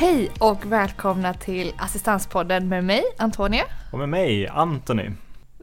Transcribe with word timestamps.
Hej 0.00 0.30
och 0.40 0.72
välkomna 0.72 1.34
till 1.34 1.72
Assistanspodden 1.76 2.68
med 2.68 2.84
mig, 2.84 3.02
Antonia. 3.16 3.64
Och 3.92 3.98
med 3.98 4.08
mig, 4.08 4.48
Anthony. 4.48 5.10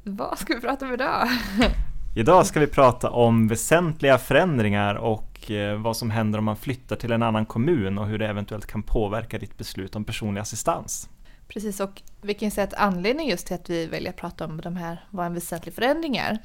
Vad 0.04 0.40
ska 0.40 0.56
vi 0.56 0.62
prata 0.62 0.86
om 0.86 0.94
idag? 0.94 1.28
Idag 2.16 2.46
ska 2.46 2.60
vi 2.60 2.68
prata 2.68 3.10
om 3.10 3.48
väsentliga 3.48 4.18
förändringar 4.18 4.96
och 4.96 5.52
eh, 5.52 5.82
vad 5.82 5.98
som 5.98 6.12
händer 6.12 6.40
om 6.40 6.46
man 6.46 6.56
flyttar 6.56 6.96
till 6.96 7.12
en 7.12 7.24
annan 7.24 7.46
kommun 7.46 7.98
och 7.98 8.08
hur 8.08 8.18
det 8.18 8.28
eventuellt 8.28 8.66
kan 8.66 8.84
påverka 8.84 9.38
ditt 9.40 9.58
beslut 9.58 9.96
om 9.96 10.04
personlig 10.04 10.42
assistans. 10.42 11.10
Precis, 11.48 11.80
och 11.80 12.02
vi 12.26 12.34
kan 12.34 12.52
säga 12.52 12.68
att 12.68 12.74
anledningen 12.74 13.32
just 13.32 13.48
till 13.48 13.56
att 13.56 13.70
vi 13.70 13.86
väljer 13.86 14.10
att 14.10 14.16
prata 14.16 14.46
om 14.46 14.62
de 14.62 14.76
här, 14.76 15.06
vad 15.10 15.26
en 15.26 15.34
väsentlig 15.34 15.74
förändring 15.74 16.18
är, 16.18 16.40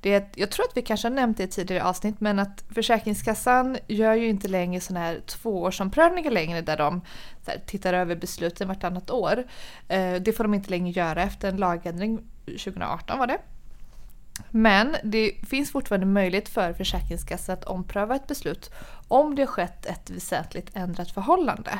det 0.00 0.14
är 0.14 0.16
att, 0.16 0.32
jag 0.34 0.50
tror 0.50 0.64
att 0.64 0.76
vi 0.76 0.82
kanske 0.82 1.08
har 1.08 1.14
nämnt 1.14 1.36
det 1.36 1.44
i 1.44 1.48
tidigare 1.48 1.84
avsnitt, 1.84 2.20
men 2.20 2.38
att 2.38 2.64
Försäkringskassan 2.74 3.78
gör 3.86 4.14
ju 4.14 4.28
inte 4.28 4.48
längre 4.48 4.80
sådana 4.80 5.06
här 5.06 5.20
tvåårsomprövningar 5.26 6.30
längre 6.30 6.60
där 6.60 6.76
de 6.76 7.00
här, 7.46 7.62
tittar 7.66 7.94
över 7.94 8.16
besluten 8.16 8.68
vartannat 8.68 9.10
år. 9.10 9.44
Eh, 9.88 10.14
det 10.14 10.32
får 10.32 10.44
de 10.44 10.54
inte 10.54 10.70
längre 10.70 10.90
göra 10.90 11.22
efter 11.22 11.48
en 11.48 11.56
lagändring 11.56 12.20
2018 12.46 13.18
var 13.18 13.26
det. 13.26 13.38
Men 14.50 14.96
det 15.04 15.32
finns 15.48 15.72
fortfarande 15.72 16.06
möjlighet 16.06 16.48
för 16.48 16.72
Försäkringskassan 16.72 17.52
att 17.52 17.64
ompröva 17.64 18.16
ett 18.16 18.26
beslut 18.26 18.70
om 19.08 19.34
det 19.34 19.42
har 19.42 19.46
skett 19.46 19.86
ett 19.86 20.10
väsentligt 20.10 20.70
ändrat 20.74 21.10
förhållande. 21.10 21.78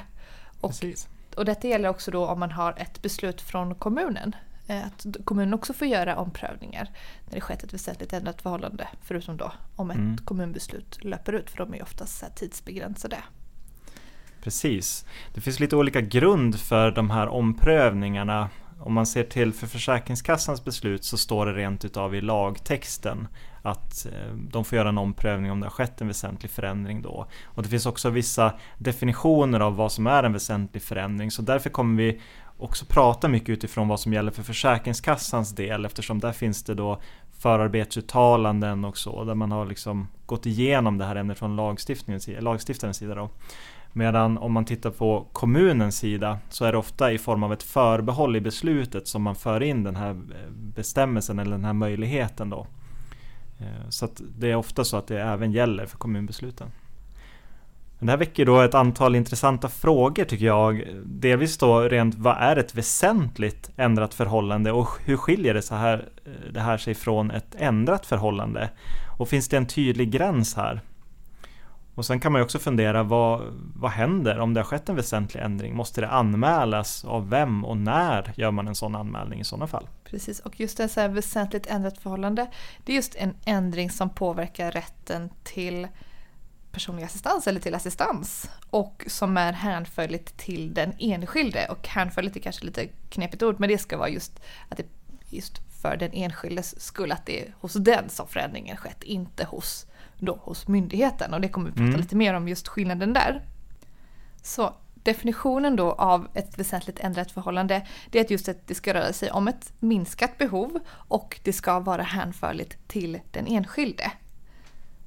Och 0.61 0.71
Precis 0.71 1.09
och 1.35 1.45
detta 1.45 1.69
gäller 1.69 1.89
också 1.89 2.11
då 2.11 2.27
om 2.27 2.41
man 2.41 2.51
har 2.51 2.75
ett 2.77 3.03
beslut 3.03 3.41
från 3.41 3.75
kommunen. 3.75 4.37
Eh, 4.67 4.87
att 4.87 5.07
kommunen 5.25 5.55
också 5.55 5.73
får 5.73 5.87
göra 5.87 6.17
omprövningar 6.17 6.91
när 7.27 7.35
det 7.35 7.41
skett 7.41 7.63
ett 7.63 7.75
väsentligt 7.75 8.13
ändrat 8.13 8.43
förhållande. 8.43 8.89
Förutom 9.03 9.37
då 9.37 9.53
om 9.77 9.91
ett 9.91 9.97
mm. 9.97 10.19
kommunbeslut 10.19 11.05
löper 11.05 11.33
ut, 11.33 11.51
för 11.51 11.59
de 11.59 11.75
är 11.75 11.83
oftast 11.83 12.37
tidsbegränsade. 12.37 13.17
Precis. 14.43 15.07
Det 15.35 15.41
finns 15.41 15.61
lite 15.61 15.77
olika 15.77 16.01
grund 16.01 16.61
för 16.61 16.91
de 16.91 17.11
här 17.11 17.29
omprövningarna. 17.29 18.51
Om 18.81 18.93
man 18.93 19.07
ser 19.07 19.25
till 19.25 19.53
för 19.53 19.67
Försäkringskassans 19.67 20.65
beslut 20.65 21.05
så 21.05 21.19
står 21.19 21.47
det 21.47 21.53
rent 21.53 21.85
utav 21.85 22.15
i 22.15 22.21
lagtexten 22.21 23.29
att 23.65 24.07
eh, 24.07 24.35
de 24.35 24.65
får 24.65 24.79
göra 24.79 24.89
en 24.89 24.99
omprövning 24.99 25.51
om 25.51 25.61
det 25.61 25.67
har 25.67 25.71
skett 25.71 26.01
en 26.01 26.09
väsentlig 26.09 26.51
förändring 26.51 27.03
då. 27.03 27.27
Och 27.45 27.63
det 27.63 27.69
finns 27.69 27.87
också 27.87 28.11
vissa 28.11 28.53
definitioner 28.79 29.61
av 29.61 29.77
vad 29.77 29.93
som 29.93 30.07
är 30.07 30.23
en 30.23 30.33
väsentlig 30.33 30.83
förändring 30.83 31.31
så 31.31 31.43
därför 31.43 31.71
kommer 31.71 32.03
vi 32.03 32.21
också 32.59 32.85
prata 32.87 33.29
mycket 33.29 33.49
utifrån 33.49 33.89
vad 33.89 34.01
som 34.01 34.13
gäller 34.13 34.33
för 34.33 34.43
Försäkringskassans 34.43 35.55
del 35.55 35.85
eftersom 35.85 36.19
där 36.21 36.33
finns 36.33 36.65
det 36.65 36.75
då 36.75 37.01
förarbetsuttalanden 37.39 38.85
och 38.85 38.99
så 38.99 39.25
där 39.25 39.35
man 39.35 39.53
har 39.53 39.67
liksom 39.67 40.09
gått 40.27 40.47
igenom 40.47 40.99
det 40.99 41.05
här 41.05 41.17
ämnet 41.17 41.39
från 41.39 41.57
lagstiftarens 41.57 42.97
sida. 42.97 43.15
Då. 43.15 43.31
Medan 43.93 44.39
om 44.39 44.53
man 44.53 44.65
tittar 44.65 44.91
på 44.91 45.27
kommunens 45.33 45.97
sida 45.97 46.39
så 46.49 46.65
är 46.65 46.73
det 46.73 46.79
ofta 46.79 47.13
i 47.13 47.19
form 47.19 47.43
av 47.43 47.53
ett 47.53 47.63
förbehåll 47.63 48.37
i 48.37 48.41
beslutet 48.41 49.09
som 49.09 49.23
man 49.23 49.35
för 49.35 49.63
in 49.63 49.83
den 49.85 49.97
här 49.97 50.11
eh, 50.11 50.51
bestämmelsen 50.51 51.39
eller 51.39 51.51
den 51.51 51.65
här 51.65 51.73
möjligheten 51.73 52.51
då. 52.51 52.67
Eh, 53.61 53.89
så 53.89 54.09
det 54.39 54.51
är 54.51 54.57
ofta 54.57 54.85
så 54.85 54.97
att 54.97 55.07
det 55.07 55.21
även 55.21 55.53
gäller 55.53 55.87
för 55.87 55.99
kommunbesluten. 55.99 56.69
det 57.99 58.11
här 58.11 58.17
väcker 58.17 58.47
då 58.47 58.61
ett 58.61 58.75
antal 58.75 59.17
intressanta 59.17 59.69
frågor 59.69 60.25
tycker 60.25 60.47
jag. 60.47 60.85
Delvis 61.05 61.59
då 61.59 61.81
rent 61.81 62.15
vad 62.15 62.37
är 62.37 62.57
ett 62.57 62.75
väsentligt 62.75 63.71
ändrat 63.77 64.15
förhållande 64.15 64.73
och 64.73 64.89
hur 65.05 65.17
skiljer 65.17 65.55
det, 65.55 65.63
så 65.63 65.75
här, 65.75 66.09
eh, 66.25 66.53
det 66.53 66.61
här 66.61 66.79
sig 66.79 66.95
från 66.95 67.31
ett 67.31 67.55
ändrat 67.59 68.07
förhållande? 68.07 68.71
Och 69.19 69.29
finns 69.29 69.49
det 69.49 69.57
en 69.57 69.67
tydlig 69.67 70.11
gräns 70.11 70.57
här? 70.57 70.81
Och 71.95 72.07
sen 72.07 72.21
kan 72.21 72.33
man 72.33 72.39
ju 72.39 72.45
också 72.45 72.59
fundera, 72.59 73.03
vad, 73.03 73.43
vad 73.75 73.91
händer 73.91 74.39
om 74.39 74.55
det 74.55 74.61
har 74.61 74.65
skett 74.65 74.89
en 74.89 74.97
väsentlig 74.97 75.43
ändring? 75.43 75.77
Måste 75.77 76.01
det 76.01 76.09
anmälas? 76.09 77.05
Av 77.05 77.29
vem 77.31 77.65
och 77.65 77.77
när 77.77 78.33
gör 78.37 78.51
man 78.51 78.69
en 78.69 78.75
sån 78.75 78.95
anmälning 78.95 79.41
i 79.41 79.45
sådana 79.45 79.67
fall? 79.67 79.89
Precis, 80.05 80.41
och 80.41 80.61
just 80.61 80.77
det 80.77 80.97
här 80.97 81.09
väsentligt 81.09 81.67
ändrat 81.67 81.99
förhållande, 81.99 82.47
det 82.85 82.93
är 82.93 82.97
just 82.97 83.15
en 83.15 83.35
ändring 83.45 83.91
som 83.91 84.11
påverkar 84.11 84.71
rätten 84.71 85.31
till 85.43 85.89
personlig 86.73 87.05
assistans 87.05 87.47
eller 87.47 87.61
till 87.61 87.75
assistans 87.75 88.51
och 88.71 89.05
som 89.07 89.37
är 89.37 89.53
hänförligt 89.53 90.37
till 90.37 90.75
den 90.75 90.93
enskilde. 90.99 91.67
Och 91.71 91.89
hänförligt 91.89 92.37
är 92.37 92.41
kanske 92.41 92.65
lite 92.65 92.89
knepigt 93.11 93.43
ord, 93.43 93.61
men 93.61 93.69
det 93.69 93.79
ska 93.79 93.99
vara 93.99 94.09
just 94.09 94.41
att 94.69 94.77
det 94.77 94.87
just 95.29 95.61
för 95.83 95.97
den 95.97 96.13
enskildes 96.13 96.81
skull, 96.81 97.13
att 97.13 97.27
det 97.27 97.43
är 97.43 97.55
hos 97.61 97.73
den 97.73 98.09
som 98.09 98.29
förändringen 98.29 98.77
skett, 98.77 99.03
inte 99.03 99.45
hos 99.45 99.87
då 100.25 100.39
hos 100.43 100.69
myndigheten 100.69 101.35
och 101.35 101.41
det 101.41 101.49
kommer 101.49 101.67
vi 101.67 101.73
prata 101.73 101.85
mm. 101.85 102.01
lite 102.01 102.17
mer 102.17 102.35
om 102.35 102.49
just 102.49 102.69
skillnaden 102.69 103.13
där. 103.13 103.43
Så 104.43 104.75
definitionen 104.95 105.77
då 105.77 105.93
av 105.93 106.29
ett 106.35 106.59
väsentligt 106.59 107.01
ändrat 107.01 107.33
förhållande 107.33 107.87
det 108.11 108.19
är 108.19 108.25
att 108.25 108.31
just 108.31 108.49
att 108.49 108.67
det 108.67 108.75
ska 108.75 108.95
röra 108.95 109.13
sig 109.13 109.31
om 109.31 109.49
ett 109.49 109.73
minskat 109.79 110.39
behov 110.39 110.79
och 110.89 111.41
det 111.43 111.53
ska 111.53 111.81
vara 111.81 112.03
hänförligt 112.03 112.89
till 112.89 113.21
den 113.31 113.47
enskilde. 113.47 114.13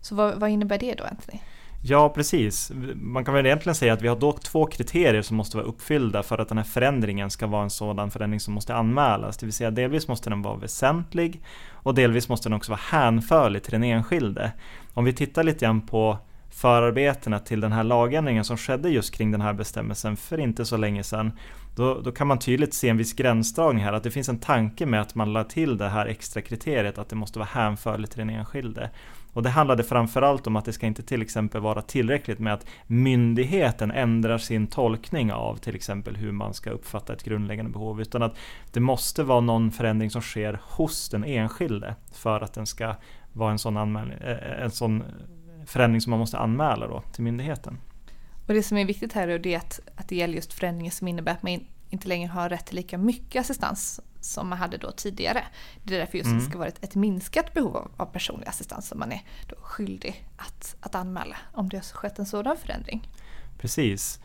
Så 0.01 0.15
vad, 0.15 0.39
vad 0.39 0.49
innebär 0.49 0.77
det 0.77 0.93
då 0.93 1.03
Anthony? 1.03 1.39
Ja, 1.81 2.09
precis. 2.09 2.71
Man 2.95 3.25
kan 3.25 3.33
väl 3.33 3.45
egentligen 3.45 3.75
säga 3.75 3.93
att 3.93 4.01
vi 4.01 4.07
har 4.07 4.15
dock 4.15 4.43
två 4.43 4.65
kriterier 4.65 5.21
som 5.21 5.37
måste 5.37 5.57
vara 5.57 5.67
uppfyllda 5.67 6.23
för 6.23 6.37
att 6.37 6.49
den 6.49 6.57
här 6.57 6.65
förändringen 6.65 7.29
ska 7.29 7.47
vara 7.47 7.63
en 7.63 7.69
sådan 7.69 8.11
förändring 8.11 8.39
som 8.39 8.53
måste 8.53 8.75
anmälas. 8.75 9.37
Det 9.37 9.45
vill 9.45 9.53
säga 9.53 9.71
delvis 9.71 10.07
måste 10.07 10.29
den 10.29 10.41
vara 10.41 10.57
väsentlig 10.57 11.41
och 11.71 11.95
delvis 11.95 12.29
måste 12.29 12.49
den 12.49 12.55
också 12.55 12.71
vara 12.71 12.81
hänförlig 12.91 13.63
till 13.63 13.71
den 13.71 13.83
enskilde. 13.83 14.51
Om 14.93 15.05
vi 15.05 15.13
tittar 15.13 15.43
lite 15.43 15.65
grann 15.65 15.81
på 15.81 16.17
förarbetena 16.49 17.39
till 17.39 17.59
den 17.59 17.71
här 17.71 17.83
lagändringen 17.83 18.45
som 18.45 18.57
skedde 18.57 18.89
just 18.89 19.13
kring 19.13 19.31
den 19.31 19.41
här 19.41 19.53
bestämmelsen 19.53 20.17
för 20.17 20.39
inte 20.39 20.65
så 20.65 20.77
länge 20.77 21.03
sedan. 21.03 21.31
Då, 21.75 22.01
då, 22.01 22.11
kan 22.11 22.27
man 22.27 22.39
tydligt 22.39 22.73
se 22.73 22.89
en 22.89 22.97
viss 22.97 23.13
gränsdragning 23.13 23.83
här, 23.83 23.93
att 23.93 24.03
det 24.03 24.11
finns 24.11 24.29
en 24.29 24.39
tanke 24.39 24.85
med 24.85 25.01
att 25.01 25.15
man 25.15 25.33
la 25.33 25.43
till 25.43 25.77
det 25.77 25.89
här 25.89 26.05
extra 26.05 26.41
kriteriet 26.41 26.97
att 26.97 27.09
det 27.09 27.15
måste 27.15 27.39
vara 27.39 27.49
hänförligt 27.51 28.11
till 28.11 28.19
den 28.19 28.29
enskilde. 28.29 28.89
Och 29.37 29.43
det 29.43 29.49
handlade 29.49 29.83
framförallt 29.83 30.47
om 30.47 30.55
att 30.55 30.65
det 30.65 30.73
ska 30.73 30.87
inte 30.87 31.03
till 31.03 31.21
exempel 31.21 31.61
vara 31.61 31.81
tillräckligt 31.81 32.39
med 32.39 32.53
att 32.53 32.65
myndigheten 32.87 33.91
ändrar 33.91 34.37
sin 34.37 34.67
tolkning 34.67 35.33
av 35.33 35.55
till 35.55 35.75
exempel 35.75 36.15
hur 36.15 36.31
man 36.31 36.53
ska 36.53 36.69
uppfatta 36.69 37.13
ett 37.13 37.23
grundläggande 37.23 37.71
behov, 37.71 38.01
utan 38.01 38.21
att 38.23 38.37
det 38.71 38.79
måste 38.79 39.23
vara 39.23 39.39
någon 39.39 39.71
förändring 39.71 40.09
som 40.09 40.21
sker 40.21 40.59
hos 40.63 41.09
den 41.09 41.23
enskilde 41.23 41.95
för 42.11 42.41
att 42.41 42.53
den 42.53 42.65
ska 42.65 42.95
vara 43.33 43.51
en 43.51 43.59
sån, 43.59 43.95
eh, 43.95 44.61
en 44.61 44.71
sån 44.71 45.03
förändring 45.65 46.01
som 46.01 46.09
man 46.09 46.19
måste 46.19 46.37
anmäla 46.37 46.87
då 46.87 47.01
till 47.13 47.23
myndigheten. 47.23 47.77
Och 48.47 48.53
det 48.53 48.63
som 48.63 48.77
är 48.77 48.85
viktigt 48.85 49.13
här 49.13 49.27
är 49.27 49.57
att, 49.57 49.79
att 49.95 50.09
det 50.09 50.15
gäller 50.15 50.35
just 50.35 50.53
förändringar 50.53 50.91
som 50.91 51.07
innebär 51.07 51.31
att 51.31 51.43
man 51.43 51.65
inte 51.89 52.07
längre 52.07 52.27
har 52.27 52.49
rätt 52.49 52.65
till 52.65 52.75
lika 52.75 52.97
mycket 52.97 53.41
assistans 53.41 54.01
som 54.21 54.49
man 54.49 54.57
hade 54.57 54.77
då 54.77 54.91
tidigare. 54.91 55.43
Det 55.83 55.95
är 55.95 55.99
därför 55.99 56.17
just 56.17 56.27
mm. 56.27 56.39
det 56.39 56.45
ska 56.45 56.57
vara 56.57 56.67
ett, 56.67 56.83
ett 56.83 56.95
minskat 56.95 57.53
behov 57.53 57.77
av, 57.77 57.91
av, 57.97 58.05
personlig 58.05 58.47
assistans 58.47 58.87
som 58.87 58.99
man 58.99 59.11
är 59.11 59.21
då 59.47 59.55
skyldig 59.61 60.25
att, 60.37 60.75
att 60.79 60.95
anmäla 60.95 61.37
om 61.53 61.69
det 61.69 61.77
har 61.77 61.83
skett 61.83 62.19
en 62.19 62.25
sådan 62.25 62.57
förändring. 62.57 63.07
Precis. 63.57 64.19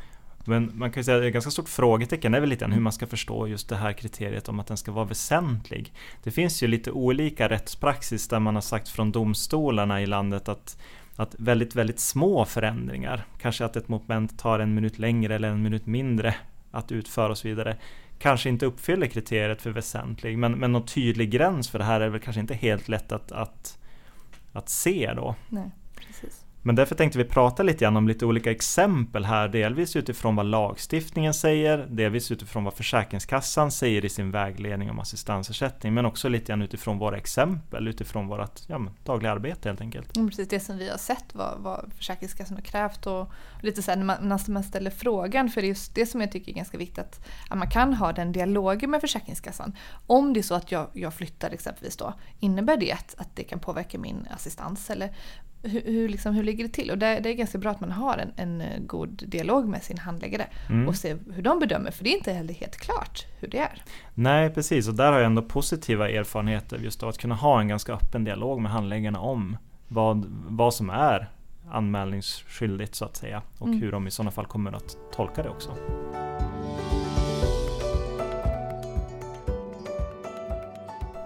Men 0.45 0.79
man 0.79 0.91
kan 0.91 1.01
ju 1.01 1.05
säga 1.05 1.19
att 1.19 1.25
ett 1.25 1.33
ganska 1.33 1.51
stort 1.51 1.69
frågetecken 1.69 2.35
är 2.35 2.41
väl 2.41 2.49
lite 2.49 2.67
hur 2.67 2.81
man 2.81 2.93
ska 2.93 3.07
förstå 3.07 3.47
just 3.49 3.69
det 3.69 3.77
här 3.77 3.93
kriteriet 3.93 4.49
om 4.49 4.61
att 4.61 4.67
den 4.67 4.77
ska 4.77 4.93
vara 4.93 5.05
väsentlig. 5.05 5.93
Det 6.23 6.31
finns 6.31 6.63
ju 6.63 6.67
lite 6.67 6.91
olika 6.91 7.49
rättspraxis 7.49 8.29
där 8.29 8.41
man 8.41 8.55
har 8.55 8.63
sagt 8.63 8.89
från 8.89 9.13
domstolarna 9.13 10.03
i 10.03 10.07
landet 10.07 10.49
att 10.49 10.77
att 11.17 11.35
väldigt, 11.39 11.75
väldigt 11.75 12.01
små 12.01 12.45
förändringar, 12.45 13.25
kanske 13.41 13.65
att 13.65 13.77
ett 13.77 13.89
moment 13.89 14.39
tar 14.39 14.59
en 14.59 14.75
minut 14.75 14.99
längre 14.99 15.35
eller 15.35 15.49
en 15.49 15.63
minut 15.63 15.87
mindre 15.87 16.35
att 16.73 16.93
utföra 16.93 17.31
och 17.31 17.39
så 17.39 17.49
vidare, 17.49 17.77
kanske 18.19 18.49
inte 18.49 18.67
uppfyller 18.67 19.07
kriteriet 19.07 19.63
för 19.63 19.71
väsentlig, 19.71 20.39
men, 20.39 20.53
men 20.53 20.73
någon 20.73 20.87
tydlig 20.87 21.31
gräns 21.31 21.71
för 21.71 21.79
det 21.79 21.85
här 21.85 22.01
är 22.01 22.09
väl 22.09 22.21
kanske 22.21 22.41
inte 22.41 22.55
helt 22.55 22.89
lätt 22.89 23.13
att, 23.13 23.33
att, 23.33 23.79
att 24.53 24.69
se 24.69 25.13
då. 25.17 25.35
Nej, 25.49 25.71
precis. 25.95 26.45
Men 26.65 26.75
därför 26.75 26.95
tänkte 26.95 27.19
vi 27.19 27.25
prata 27.25 27.63
lite 27.63 27.85
grann 27.85 27.97
om 27.97 28.09
lite 28.09 28.27
olika 28.27 28.51
exempel 28.51 29.25
här, 29.25 29.49
delvis 29.49 29.97
utifrån 29.97 30.37
vad 30.37 30.47
lagstiftningen 30.47 31.35
säger, 31.35 31.79
delvis 31.79 32.31
utifrån 32.31 32.65
vad 32.65 32.75
Försäkringskassan 32.75 33.71
säger 33.71 34.05
i 34.05 34.09
sin 34.09 34.31
vägledning 34.31 34.91
om 34.91 34.99
assistansersättning, 34.99 35.95
men 35.95 36.07
också 36.07 36.29
lite 36.29 36.47
grann 36.47 36.63
utifrån 36.63 36.99
våra 36.99 37.17
exempel, 37.17 37.89
utifrån 37.89 38.27
vårt 38.27 38.61
ja, 38.67 38.87
dagliga 39.05 39.33
arbete 39.33 39.69
helt 39.69 39.81
enkelt. 39.81 40.17
Mm, 40.17 40.29
precis 40.29 40.49
det 40.49 40.61
som 40.61 40.79
vi 40.79 40.91
har 40.91 40.99
sett, 40.99 41.25
vad, 41.33 41.59
vad 41.59 41.93
Försäkringskassan 41.97 42.57
har 42.57 42.65
krävt 42.65 43.07
och 43.07 43.31
lite 43.61 43.83
så 43.83 43.91
här, 43.91 43.99
när 43.99 44.05
man, 44.05 44.29
när 44.29 44.51
man 44.51 44.65
ställer 44.65 44.91
frågan, 44.91 45.51
för 45.51 45.61
det 45.61 45.67
är 45.67 45.69
just 45.69 45.95
det 45.95 46.07
som 46.07 46.21
jag 46.21 46.33
tycker 46.33 46.53
är 46.53 46.57
ganska 46.57 46.79
viktigt, 46.79 46.99
att, 46.99 47.21
att 47.49 47.59
man 47.59 47.71
kan 47.71 47.95
ha 47.95 48.13
den 48.13 48.33
dialogen 48.33 48.91
med 48.91 49.01
Försäkringskassan. 49.01 49.77
Om 50.07 50.33
det 50.33 50.41
är 50.41 50.43
så 50.43 50.55
att 50.55 50.73
jag, 50.73 50.89
jag 50.93 51.15
flyttar 51.15 51.51
exempelvis 51.51 51.97
då, 51.97 52.15
innebär 52.41 52.77
det 52.77 52.93
att, 52.93 53.15
att 53.19 53.37
det 53.37 53.45
kan 53.45 53.59
påverka 53.59 53.99
min 53.99 54.29
assistans? 54.31 54.91
Eller 54.91 55.13
hur, 55.63 55.83
hur, 55.85 56.09
liksom, 56.09 56.35
hur 56.35 56.43
ligger 56.43 56.65
det 56.65 56.71
till? 56.71 56.91
Och 56.91 56.99
det, 56.99 57.21
det, 57.21 57.29
är 57.29 57.35
ganska 57.35 57.59
bra 57.59 57.71
att 57.71 57.81
man 57.81 57.93
har 57.93 58.19
en, 58.19 58.33
en 58.37 58.61
eh, 58.61 58.81
god 58.81 59.23
dialog 59.27 59.69
med 59.69 59.83
sin 59.83 59.99
handläggare 59.99 60.47
mm. 60.71 60.89
och 60.89 60.97
ser 60.97 61.19
hur 61.35 61.43
de 61.43 61.59
bedömer, 61.59 61.91
för 61.91 62.05
det 62.05 62.11
är 62.11 62.17
inte 62.17 62.33
heller 62.33 62.55
helt 62.55 62.77
klart 62.77 63.27
hur 63.41 63.49
det 63.49 63.59
är. 63.59 63.83
Nej, 64.15 64.51
precis, 64.51 64.89
och 64.89 64.95
där 64.95 65.13
har 65.13 65.19
jag 65.19 65.27
ändå 65.27 65.43
positiva 65.43 66.11
erfarenheter 66.11 66.79
just 66.79 67.03
av 67.03 67.09
att 67.09 67.19
kunna 67.19 67.35
ha 67.35 67.61
en 67.61 67.69
ganska 67.69 67.93
öppen 67.93 68.25
dialog 68.25 68.61
med 68.61 68.73
handläggarna 68.73 69.21
om 69.21 69.57
vad, 69.89 70.25
vad 70.49 70.75
som 70.75 70.91
är 70.91 71.31
anmälningsskyldigt 71.71 72.95
så 72.95 73.05
att 73.05 73.17
säga 73.17 73.43
och 73.59 73.67
mm. 73.67 73.81
hur 73.81 73.93
de 73.93 74.07
i 74.07 74.11
sådana 74.11 74.31
fall 74.31 74.47
kommer 74.47 74.73
att 74.73 74.97
tolka 75.13 75.43
det 75.43 75.49
också. 75.49 75.71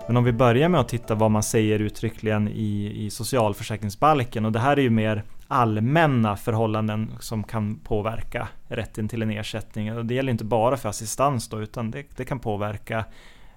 Men 0.06 0.16
om 0.16 0.24
vi 0.24 0.32
börjar 0.32 0.68
med 0.68 0.80
att 0.80 0.88
titta 0.88 1.14
vad 1.14 1.30
man 1.30 1.42
säger 1.42 1.78
uttryckligen 1.78 2.48
i, 2.48 2.92
i 3.04 3.10
socialförsäkringsbalken 3.10 4.44
och 4.44 4.52
det 4.52 4.58
här 4.58 4.76
är 4.76 4.82
ju 4.82 4.90
mer 4.90 5.24
allmänna 5.48 6.36
förhållanden 6.36 7.12
som 7.20 7.44
kan 7.44 7.78
påverka 7.78 8.48
rätten 8.68 9.08
till 9.08 9.22
en 9.22 9.30
ersättning. 9.30 9.96
Och 9.96 10.06
det 10.06 10.14
gäller 10.14 10.32
inte 10.32 10.44
bara 10.44 10.76
för 10.76 10.88
assistans 10.88 11.48
då, 11.48 11.60
utan 11.60 11.90
det, 11.90 12.06
det 12.16 12.24
kan 12.24 12.38
påverka 12.38 13.04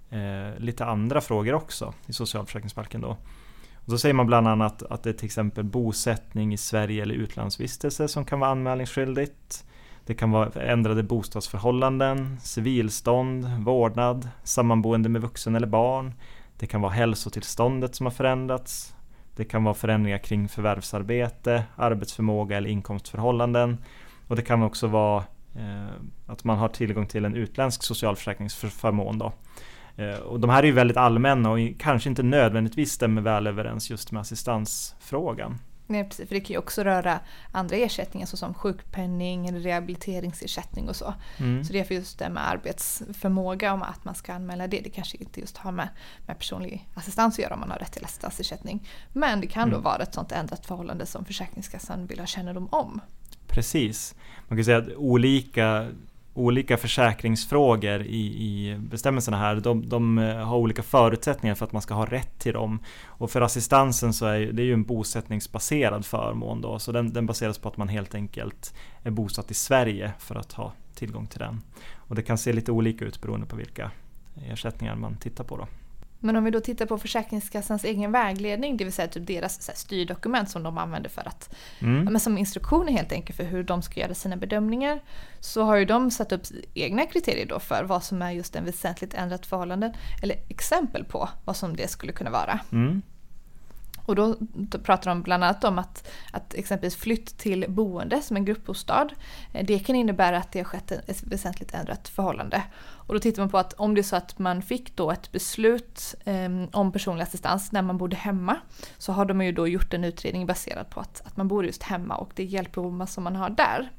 eh, 0.10 0.60
lite 0.60 0.86
andra 0.86 1.22
frågor 1.22 1.54
också 1.54 1.94
i 2.06 2.14
socialförsäkringsbalken. 2.14 3.02
Då. 3.02 3.10
Och 3.76 3.92
då 3.92 3.98
säger 3.98 4.14
man 4.14 4.28
bland 4.28 4.48
annat 4.48 4.84
att 4.84 5.04
det 5.04 5.10
är 5.10 5.14
till 5.14 5.26
exempel 5.26 5.64
bosättning 5.64 6.54
i 6.54 6.58
Sverige 6.58 7.02
eller 7.04 7.16
utlandsvistelse 7.16 8.08
som 8.08 8.26
kan 8.26 8.40
vara 8.40 8.52
anmälningsskyldigt. 8.52 9.66
Det 10.10 10.16
kan 10.16 10.32
vara 10.32 10.50
ändrade 10.62 11.04
bostadsförhållanden, 11.04 12.38
civilstånd, 12.42 13.46
vårdnad, 13.66 14.30
sammanboende 14.44 15.10
med 15.10 15.22
vuxen 15.22 15.56
eller 15.56 15.68
barn. 15.68 16.14
Det 16.58 16.68
kan 16.68 16.82
vara 16.82 16.92
hälsotillståndet 16.92 17.96
som 17.96 18.06
har 18.06 18.12
förändrats. 18.12 18.96
Det 19.36 19.46
kan 19.46 19.64
vara 19.64 19.74
förändringar 19.74 20.18
kring 20.18 20.50
förvärvsarbete, 20.50 21.64
arbetsförmåga 21.76 22.58
eller 22.58 22.70
inkomstförhållanden. 22.70 23.78
Och 24.28 24.36
det 24.36 24.42
kan 24.42 24.64
också 24.64 24.88
vara 24.88 25.24
eh, 25.56 25.90
att 26.28 26.44
man 26.44 26.58
har 26.58 26.68
tillgång 26.68 27.08
till 27.08 27.26
en 27.26 27.36
utländsk 27.36 27.84
socialförsäkringsförmån. 27.84 29.18
Då. 29.18 29.34
Eh, 29.96 30.20
och 30.20 30.40
de 30.40 30.50
här 30.50 30.64
är 30.64 30.68
ju 30.68 30.74
väldigt 30.74 30.98
allmänna 30.98 31.52
och 31.52 31.60
kanske 31.80 32.10
inte 32.10 32.24
nödvändigtvis 32.24 32.92
stämmer 32.92 33.22
väl 33.22 33.48
överens 33.48 33.90
just 33.90 34.12
med 34.12 34.22
assistansfrågan. 34.22 35.60
Nej 35.90 36.04
precis, 36.04 36.28
för 36.28 36.36
det 36.36 36.42
kan 36.42 36.54
ju 36.54 36.58
också 36.58 36.84
röra 36.84 37.20
andra 37.52 37.76
ersättningar 37.76 38.28
såsom 38.28 38.54
sjukpenning 38.54 39.48
eller 39.48 39.60
rehabiliteringsersättning 39.60 40.90
och 40.90 40.96
så. 40.96 41.14
Mm. 41.38 41.64
Så 41.64 41.74
det 41.74 41.80
är 41.80 41.84
för 41.84 41.96
just 41.96 42.20
det 42.20 42.30
med 42.30 42.50
arbetsförmåga, 42.50 43.74
om 43.74 43.82
att 43.82 44.06
man 44.06 44.16
ska 44.16 44.34
anmäla 44.34 44.68
det, 44.68 44.80
det 44.80 44.90
kanske 44.90 45.18
inte 45.18 45.40
just 45.40 45.58
har 45.58 45.72
med, 45.72 45.90
med 46.26 46.38
personlig 46.38 46.88
assistans 46.94 47.36
att 47.36 47.44
göra 47.44 47.54
om 47.54 47.60
man 47.60 47.72
har 47.72 47.78
rätt 47.78 47.92
till 47.92 48.06
assistansersättning. 48.06 48.90
Men 49.14 49.42
det 49.42 49.48
kan 49.48 49.64
mm. 49.64 49.74
då 49.74 49.80
vara 49.80 50.04
ett 50.04 50.14
sånt 50.14 50.32
ändrat 50.32 50.66
förhållande 50.66 51.06
som 51.06 51.26
Försäkringskassan 51.26 52.06
vill 52.06 52.20
ha 52.20 52.26
kännedom 52.26 52.68
om. 52.72 53.02
Precis. 53.48 54.16
Man 54.48 54.58
kan 54.58 54.66
säga 54.66 54.78
att 54.78 54.96
olika 54.96 55.88
olika 56.40 56.78
försäkringsfrågor 56.78 58.02
i, 58.02 58.20
i 58.20 58.78
bestämmelserna 58.80 59.38
här, 59.38 59.56
de, 59.56 59.90
de, 59.90 60.18
eh, 60.18 60.36
har 60.36 60.58
olika 60.58 60.84
förutsättningar 60.84 61.56
för 61.56 61.66
att 61.66 61.72
man 61.72 61.82
ska 61.82 61.94
ha 61.94 62.06
rätt 62.06 62.40
till 62.40 62.54
dem. 62.54 62.80
Och 63.06 63.32
för 63.32 63.42
assistansen 63.42 64.14
så 64.14 64.26
är 64.26 64.40
det 64.40 64.64
ju 64.64 64.74
en 64.74 64.84
bosättningsbaserad 64.84 66.06
förmån 66.06 66.62
då, 66.62 66.80
så 66.80 66.92
den, 66.92 67.14
den 67.14 67.26
baseras 67.26 67.58
på 67.58 67.70
att 67.70 67.78
man 67.78 67.88
helt 67.88 68.16
enkelt 68.16 68.74
är 69.04 69.12
bosatt 69.12 69.52
i 69.52 69.54
Sverige 69.54 70.12
för 70.20 70.36
att 70.36 70.54
ha 70.54 70.74
tillgång 70.96 71.28
till 71.28 71.40
den. 71.40 71.62
Och 71.96 72.16
det 72.16 72.24
kan 72.24 72.38
se 72.38 72.54
lite 72.54 72.72
olika 72.72 73.06
ut 73.06 73.22
beroende 73.22 73.46
på 73.46 73.56
vilka 73.56 73.92
ersättningar 74.46 74.96
man 74.96 75.18
tittar 75.18 75.44
på 75.44 75.58
då. 75.58 75.68
Men 76.20 76.36
om 76.36 76.44
vi 76.44 76.52
då 76.52 76.60
tittar 76.60 76.86
på 76.86 76.98
Försäkringskassans 76.98 77.84
egen 77.84 78.12
vägledning, 78.12 78.78
det 78.78 78.84
vill 78.84 78.94
säga 78.94 79.08
typ 79.08 79.28
deras 79.28 79.62
så 79.62 79.72
här, 79.72 79.78
styrdokument 79.78 80.50
som 80.50 80.64
de 80.64 80.78
använder 80.78 81.10
för 81.10 81.28
att, 81.28 81.56
mm. 81.80 82.04
men 82.04 82.20
som 82.20 82.38
instruktioner 82.38 82.92
helt 82.92 83.12
enkelt 83.12 83.38
för 83.38 83.44
hur 83.44 83.64
de 83.64 83.82
ska 83.82 84.00
göra 84.00 84.14
sina 84.14 84.38
bedömningar, 84.38 85.00
så 85.40 85.64
har 85.64 85.76
ju 85.76 85.86
de 85.86 86.12
satt 86.12 86.32
upp 86.32 86.42
egna 86.74 87.06
kriterier 87.06 87.46
då 87.46 87.60
för 87.60 87.84
vad 87.84 88.04
som 88.04 88.22
är 88.22 88.32
just 88.32 88.56
en 88.56 88.66
väsentligt 88.66 89.14
ändrat 89.14 89.46
förhållande, 89.46 89.94
eller 90.24 90.36
exempel 90.50 91.06
på 91.06 91.30
vad 91.46 91.56
som 91.56 91.76
det 91.76 91.88
skulle 91.88 92.12
kunna 92.12 92.30
vara. 92.30 92.60
Mm. 92.72 93.02
Och 94.10 94.16
då 94.16 94.36
pratar 94.84 95.12
de 95.12 95.22
bland 95.22 95.44
annat 95.44 95.64
om 95.64 95.80
att, 95.80 96.08
att 96.32 96.54
exempelvis 96.54 96.96
flytt 96.96 97.38
till 97.38 97.66
boende 97.68 98.22
som 98.22 98.38
en 98.38 98.46
gruppbostad, 98.46 99.10
eh, 99.54 99.66
det 99.66 99.80
kan 99.80 99.96
innebära 99.96 100.38
att 100.38 100.52
det 100.52 100.60
har 100.60 100.66
skett 100.66 100.92
ett 100.92 101.24
väsentligt 101.24 101.74
ändrat 101.74 102.08
förhållande. 102.10 102.64
Och 102.80 103.14
då 103.14 103.20
tittar 103.20 103.42
man 103.42 103.50
på 103.50 103.58
att 103.58 103.74
om 103.74 103.96
det 103.96 104.02
är 104.02 104.04
så 104.04 104.16
att 104.16 104.40
man 104.40 104.62
fick 104.62 104.96
då 104.96 105.12
ett 105.12 105.32
beslut 105.32 106.16
ehm, 106.26 106.68
om 106.72 106.92
personlig 106.92 107.24
assistans 107.24 107.72
när 107.72 107.82
man 107.82 107.98
bodde 107.98 108.16
hemma, 108.16 108.58
så 108.98 109.12
har 109.12 109.26
de 109.26 109.42
ju 109.42 109.52
då 109.52 109.68
gjort 109.68 109.94
en 109.94 110.04
utredning 110.04 110.46
baserad 110.46 110.90
på 110.90 111.00
att, 111.00 111.22
att 111.26 111.38
man 111.38 111.48
bor 111.48 111.66
just 111.66 111.84
hemma 111.84 112.16
och 112.16 112.32
det 112.36 112.44
hjälpbehov 112.44 113.06
som 113.06 113.24
man 113.24 113.36
har 113.36 113.50
där. 113.50 113.90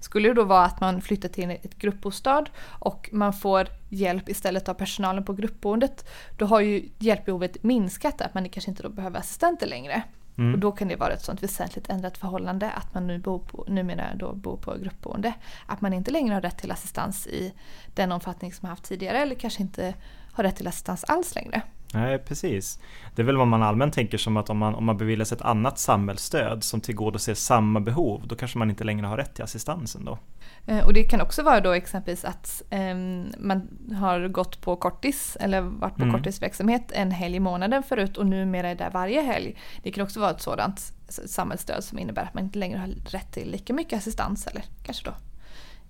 Skulle 0.00 0.28
det 0.28 0.34
då 0.34 0.44
vara 0.44 0.64
att 0.64 0.80
man 0.80 1.00
flyttar 1.00 1.28
till 1.28 1.50
ett 1.50 1.78
gruppbostad 1.78 2.44
och 2.64 3.10
man 3.12 3.32
får 3.32 3.68
hjälp 3.88 4.28
istället 4.28 4.68
av 4.68 4.74
personalen 4.74 5.24
på 5.24 5.32
gruppboendet, 5.32 6.08
då 6.38 6.46
har 6.46 6.60
ju 6.60 6.88
hjälpbehovet 6.98 7.62
minskat, 7.62 8.20
att 8.20 8.34
man 8.34 8.48
kanske 8.48 8.70
inte 8.70 8.82
då 8.82 8.88
behöver 8.88 9.18
assistenter 9.18 9.66
längre. 9.66 10.02
Mm. 10.38 10.54
Och 10.54 10.60
då 10.60 10.72
kan 10.72 10.88
det 10.88 10.96
vara 10.96 11.12
ett 11.12 11.24
sånt 11.24 11.42
väsentligt 11.42 11.88
ändrat 11.88 12.18
förhållande 12.18 12.70
att 12.70 12.94
man 12.94 13.06
nu 13.06 13.18
bor 13.18 13.38
på, 13.38 13.64
numera 13.68 14.14
då 14.14 14.32
bor 14.32 14.56
på 14.56 14.74
gruppboende. 14.78 15.34
Att 15.66 15.80
man 15.80 15.92
inte 15.92 16.10
längre 16.10 16.34
har 16.34 16.40
rätt 16.40 16.58
till 16.58 16.70
assistans 16.70 17.26
i 17.26 17.52
den 17.94 18.12
omfattning 18.12 18.52
som 18.52 18.66
man 18.66 18.70
haft 18.70 18.84
tidigare 18.84 19.18
eller 19.18 19.34
kanske 19.34 19.62
inte 19.62 19.94
har 20.32 20.44
rätt 20.44 20.56
till 20.56 20.66
assistans 20.66 21.04
alls 21.04 21.34
längre. 21.34 21.62
Nej, 21.94 22.18
precis. 22.18 22.80
Det 23.14 23.22
är 23.22 23.26
väl 23.26 23.36
vad 23.36 23.48
man 23.48 23.62
allmänt 23.62 23.94
tänker 23.94 24.18
som 24.18 24.36
att 24.36 24.50
om 24.50 24.58
man, 24.58 24.74
om 24.74 24.84
man 24.84 24.96
beviljas 24.96 25.32
ett 25.32 25.42
annat 25.42 25.78
samhällsstöd 25.78 26.64
som 26.64 26.80
tillgodoser 26.80 27.34
samma 27.34 27.80
behov, 27.80 28.22
då 28.26 28.36
kanske 28.36 28.58
man 28.58 28.70
inte 28.70 28.84
längre 28.84 29.06
har 29.06 29.16
rätt 29.16 29.34
till 29.34 29.44
assistansen 29.44 30.04
då. 30.04 30.18
Eh, 30.66 30.86
och 30.86 30.92
det 30.92 31.04
kan 31.04 31.20
också 31.20 31.42
vara 31.42 31.60
då 31.60 31.72
exempelvis 31.72 32.24
att 32.24 32.62
eh, 32.70 32.94
man 33.38 33.68
har 33.94 34.28
gått 34.28 34.60
på 34.60 34.76
kortis 34.76 35.36
eller 35.40 35.60
varit 35.60 35.96
på 35.96 36.02
mm. 36.02 36.14
korttidsverksamhet 36.14 36.92
en 36.92 37.10
helg 37.10 37.36
i 37.36 37.40
månaden 37.40 37.82
förut 37.82 38.16
och 38.16 38.26
numera 38.26 38.68
är 38.68 38.74
där 38.74 38.90
varje 38.90 39.20
helg. 39.22 39.56
Det 39.82 39.92
kan 39.92 40.04
också 40.04 40.20
vara 40.20 40.30
ett 40.30 40.42
sådant 40.42 40.92
samhällsstöd 41.08 41.84
som 41.84 41.98
innebär 41.98 42.22
att 42.22 42.34
man 42.34 42.44
inte 42.44 42.58
längre 42.58 42.78
har 42.78 42.88
rätt 42.88 43.32
till 43.32 43.50
lika 43.50 43.74
mycket 43.74 43.98
assistans 43.98 44.46
eller 44.46 44.64
kanske 44.82 45.04
då 45.04 45.14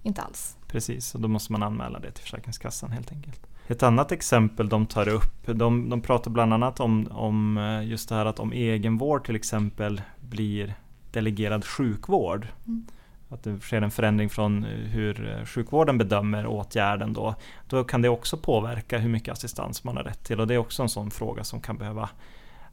inte 0.03 0.23
alls. 0.23 0.57
Precis, 0.69 1.15
och 1.15 1.21
då 1.21 1.29
måste 1.29 1.53
man 1.53 1.63
anmäla 1.63 1.99
det 1.99 2.11
till 2.11 2.23
Försäkringskassan 2.23 2.91
helt 2.91 3.13
enkelt. 3.13 3.48
Ett 3.71 3.83
annat 3.83 4.13
exempel 4.13 4.69
de 4.69 4.87
tar 4.87 5.09
upp, 5.09 5.47
de, 5.47 5.89
de 5.89 6.01
pratar 6.01 6.31
bland 6.31 6.55
annat 6.55 6.81
om, 6.81 7.07
om 7.11 7.59
eh, 7.59 7.89
just 7.89 8.09
det 8.09 8.15
här 8.15 8.27
att 8.27 8.41
om 8.41 8.53
egenvård 8.53 9.27
till 9.27 9.37
exempel 9.37 10.03
blir 10.21 10.75
delegerad 11.13 11.65
sjukvård. 11.65 12.47
Mm. 12.67 12.87
Att 13.29 13.43
det 13.43 13.59
sker 13.59 13.83
en 13.83 13.91
förändring 13.91 14.31
från 14.31 14.65
eh, 14.65 14.71
hur 14.71 15.39
eh, 15.39 15.45
sjukvården 15.45 15.99
bedömer 15.99 16.47
åtgärden 16.47 17.13
då. 17.13 17.35
Då 17.69 17.85
kan 17.85 18.03
det 18.03 18.09
också 18.09 18.37
påverka 18.37 18.99
hur 18.99 19.09
mycket 19.09 19.33
assistans 19.33 19.85
man 19.85 19.97
har 19.97 20.05
rätt 20.05 20.25
till 20.25 20.41
och 20.41 20.47
det 20.47 20.55
är 20.55 20.59
också 20.59 20.83
en 20.83 20.89
sån 20.89 21.11
fråga 21.11 21.45
som 21.45 21.61
kan 21.61 21.77
behöva 21.79 22.09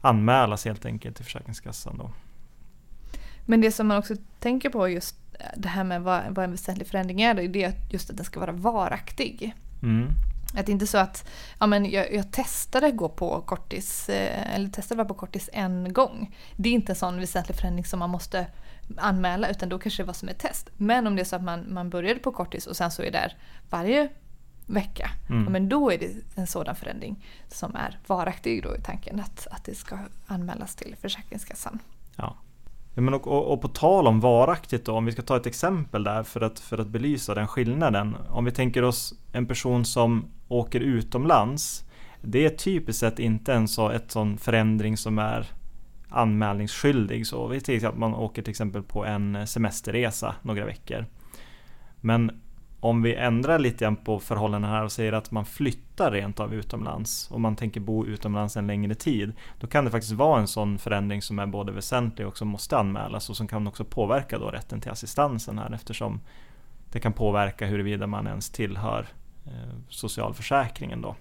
anmälas 0.00 0.64
helt 0.64 0.86
enkelt 0.86 1.16
till 1.16 1.24
Försäkringskassan. 1.24 1.98
Då. 1.98 2.10
Men 3.46 3.60
det 3.60 3.72
som 3.72 3.86
man 3.86 3.98
också 3.98 4.14
tänker 4.40 4.70
på 4.70 4.88
just 4.88 5.16
det 5.56 5.68
här 5.68 5.84
med 5.84 6.02
vad, 6.02 6.22
vad 6.30 6.44
en 6.44 6.50
väsentlig 6.50 6.88
förändring 6.88 7.22
är, 7.22 7.34
det 7.34 7.64
är 7.64 7.72
just 7.90 8.10
att 8.10 8.16
den 8.16 8.26
ska 8.26 8.40
vara 8.40 8.52
varaktig. 8.52 9.54
Mm. 9.82 10.08
Att 10.54 10.66
det 10.66 10.72
inte 10.72 10.84
är 10.84 10.86
så 10.86 10.98
att 10.98 11.28
ja, 11.58 11.66
men 11.66 11.90
jag, 11.90 12.14
jag 12.14 12.32
testade 12.32 12.90
gå 12.90 13.08
på 13.08 13.40
kortis, 13.40 14.08
eh, 14.08 14.54
eller 14.54 14.68
testade 14.68 14.98
vara 14.98 15.08
på 15.08 15.14
kortis 15.14 15.50
en 15.52 15.92
gång. 15.92 16.36
Det 16.56 16.68
är 16.68 16.72
inte 16.72 16.92
en 16.92 16.96
sån 16.96 17.20
väsentlig 17.20 17.56
förändring 17.56 17.84
som 17.84 17.98
man 17.98 18.10
måste 18.10 18.46
anmäla 18.96 19.48
utan 19.48 19.68
då 19.68 19.78
kanske 19.78 20.02
det 20.02 20.06
var 20.06 20.14
som 20.14 20.28
ett 20.28 20.38
test. 20.38 20.70
Men 20.76 21.06
om 21.06 21.16
det 21.16 21.22
är 21.22 21.24
så 21.24 21.36
att 21.36 21.42
man, 21.42 21.74
man 21.74 21.90
började 21.90 22.20
på 22.20 22.32
kortis 22.32 22.66
och 22.66 22.76
sen 22.76 22.90
så 22.90 23.02
är 23.02 23.10
där 23.10 23.36
varje 23.70 24.08
vecka, 24.66 25.10
mm. 25.28 25.44
ja, 25.44 25.50
men 25.50 25.68
då 25.68 25.90
är 25.92 25.98
det 25.98 26.10
en 26.34 26.46
sådan 26.46 26.76
förändring 26.76 27.24
som 27.48 27.76
är 27.76 27.98
varaktig 28.06 28.62
då 28.62 28.76
i 28.76 28.80
tanken 28.80 29.20
att, 29.20 29.46
att 29.50 29.64
det 29.64 29.74
ska 29.74 29.98
anmälas 30.26 30.74
till 30.74 30.96
Försäkringskassan. 31.00 31.78
Ja. 32.16 32.36
Ja, 32.96 33.02
men 33.02 33.14
och, 33.14 33.26
och, 33.26 33.52
och, 33.52 33.62
på 33.62 33.68
tal 33.68 34.06
om 34.06 34.20
varaktigt 34.20 34.86
då, 34.86 34.92
om 34.92 35.04
vi 35.04 35.12
ska 35.12 35.22
ta 35.22 35.36
ett 35.36 35.46
exempel 35.46 36.04
där 36.04 36.22
för 36.22 36.40
att, 36.40 36.60
för 36.60 36.78
att 36.78 36.86
belysa 36.86 37.34
den 37.34 37.48
skillnaden. 37.48 38.16
Om 38.28 38.44
vi 38.44 38.50
tänker 38.50 38.82
oss 38.82 39.14
en 39.32 39.46
person 39.46 39.84
som 39.84 40.24
åker 40.48 40.80
utomlands. 40.80 41.84
Det 42.20 42.46
är 42.46 42.50
typiskt 42.50 43.00
sett 43.00 43.18
inte 43.18 43.54
en 43.54 43.68
så, 43.68 43.90
ett 43.90 44.10
sån 44.10 44.38
förändring 44.38 44.96
som 44.96 45.18
är 45.18 45.46
anmälningsskyldig. 46.08 47.26
Så 47.26 47.46
vi 47.46 47.60
tänker 47.60 47.88
att 47.88 47.98
man 47.98 48.14
åker 48.14 48.42
till 48.42 48.50
exempel 48.50 48.82
på 48.82 49.04
en 49.04 49.46
semesterresa 49.46 50.34
några 50.42 50.64
veckor. 50.64 51.06
Men 52.00 52.40
om 52.80 53.02
vi 53.02 53.14
ändrar 53.14 53.58
lite 53.58 53.84
grann 53.84 53.96
på 53.96 54.20
förhållandena 54.20 54.74
här 54.74 54.84
och 54.84 54.92
säger 54.92 55.12
att 55.12 55.30
man 55.30 55.44
flyttar 55.44 56.10
rent 56.10 56.40
av 56.40 56.54
utomlands 56.54 57.30
och 57.30 57.40
man 57.40 57.56
tänker 57.56 57.80
bo 57.80 58.06
utomlands 58.06 58.56
en 58.56 58.66
längre 58.66 58.94
tid. 58.94 59.32
Då 59.60 59.66
kan 59.66 59.84
det 59.84 59.90
faktiskt 59.90 60.12
vara 60.12 60.40
en 60.40 60.48
sån 60.48 60.78
förändring 60.78 61.22
som 61.22 61.38
är 61.38 61.46
både 61.46 61.72
väsentlig 61.72 62.26
och 62.26 62.36
som 62.36 62.48
måste 62.48 62.78
anmälas 62.78 63.30
och 63.30 63.36
som 63.36 63.48
kan 63.48 63.66
också 63.66 63.84
påverka 63.84 64.38
då 64.38 64.50
rätten 64.50 64.80
till 64.80 64.90
assistansen 64.90 65.58
här 65.58 65.74
eftersom 65.74 66.20
det 66.92 67.00
kan 67.00 67.12
påverka 67.12 67.66
huruvida 67.66 68.06
man 68.06 68.26
ens 68.26 68.50
tillhör 68.50 69.06
socialförsäkringen 69.88 71.02
då. 71.02 71.16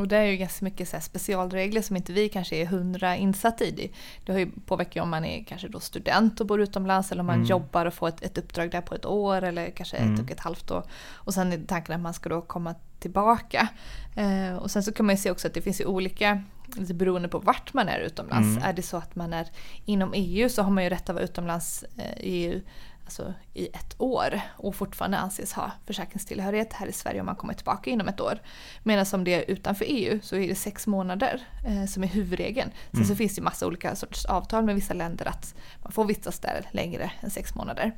Och 0.00 0.08
det 0.08 0.16
är 0.16 0.24
ju 0.24 0.36
ganska 0.36 0.64
mycket 0.64 0.88
så 0.88 1.00
specialregler 1.00 1.82
som 1.82 1.96
inte 1.96 2.12
vi 2.12 2.28
kanske 2.28 2.56
är 2.56 2.66
hundra 2.66 3.16
insatt 3.16 3.60
i. 3.60 3.92
Det, 4.24 4.32
har 4.32 4.38
ju 4.38 4.50
påverkat 4.66 5.02
om 5.02 5.10
man 5.10 5.24
är 5.24 5.44
kanske 5.44 5.68
då 5.68 5.80
student 5.80 6.40
och 6.40 6.46
bor 6.46 6.60
utomlands 6.60 7.12
eller 7.12 7.20
om 7.20 7.26
man 7.26 7.34
mm. 7.34 7.46
jobbar 7.46 7.86
och 7.86 7.94
får 7.94 8.08
ett, 8.08 8.22
ett 8.22 8.38
uppdrag 8.38 8.70
där 8.70 8.80
på 8.80 8.94
ett 8.94 9.06
år 9.06 9.42
eller 9.42 9.70
kanske 9.70 9.96
mm. 9.96 10.14
ett 10.14 10.20
och 10.20 10.30
ett 10.30 10.40
halvt 10.40 10.70
år. 10.70 10.82
Och 11.12 11.34
sen 11.34 11.52
är 11.52 11.60
tanken 11.66 11.94
att 11.94 12.00
man 12.00 12.14
ska 12.14 12.28
då 12.28 12.40
komma 12.40 12.74
tillbaka. 12.98 13.68
Eh, 14.16 14.56
och 14.56 14.70
sen 14.70 14.82
så 14.82 14.92
kan 14.92 15.06
man 15.06 15.14
ju 15.14 15.22
se 15.22 15.30
också 15.30 15.48
att 15.48 15.54
det 15.54 15.62
finns 15.62 15.80
ju 15.80 15.84
olika, 15.84 16.42
lite 16.76 16.94
beroende 16.94 17.28
på 17.28 17.38
vart 17.38 17.74
man 17.74 17.88
är 17.88 17.98
utomlands. 17.98 18.48
Mm. 18.48 18.62
Är 18.62 18.72
det 18.72 18.82
så 18.82 18.96
att 18.96 19.16
man 19.16 19.32
är 19.32 19.48
inom 19.84 20.12
EU 20.14 20.48
så 20.48 20.62
har 20.62 20.70
man 20.70 20.84
ju 20.84 20.90
rätt 20.90 21.08
att 21.08 21.14
vara 21.14 21.24
utomlands 21.24 21.84
eh, 21.96 22.24
i 22.24 22.44
EU 22.44 22.60
alltså, 23.10 23.34
i 23.54 23.66
ett 23.66 23.94
år 23.98 24.40
och 24.56 24.74
fortfarande 24.74 25.18
anses 25.18 25.52
ha 25.52 25.72
försäkringstillhörighet 25.86 26.72
här 26.72 26.86
i 26.86 26.92
Sverige 26.92 27.20
om 27.20 27.26
man 27.26 27.36
kommer 27.36 27.54
tillbaka 27.54 27.90
inom 27.90 28.08
ett 28.08 28.20
år. 28.20 28.38
Medan 28.82 29.06
om 29.12 29.24
det 29.24 29.34
är 29.34 29.50
utanför 29.50 29.84
EU 29.88 30.20
så 30.22 30.36
är 30.36 30.48
det 30.48 30.54
sex 30.54 30.86
månader 30.86 31.40
eh, 31.66 31.86
som 31.86 32.02
är 32.02 32.08
huvudregeln. 32.08 32.70
Sen 32.90 32.96
mm. 32.96 33.08
så 33.08 33.16
finns 33.16 33.34
det 33.34 33.42
massa 33.42 33.66
olika 33.66 33.94
sorters 33.96 34.24
avtal 34.24 34.64
med 34.64 34.74
vissa 34.74 34.94
länder 34.94 35.28
att 35.28 35.54
man 35.82 35.92
får 35.92 36.04
vistas 36.04 36.38
där 36.38 36.68
längre 36.72 37.10
än 37.20 37.30
sex 37.30 37.54
månader. 37.54 37.92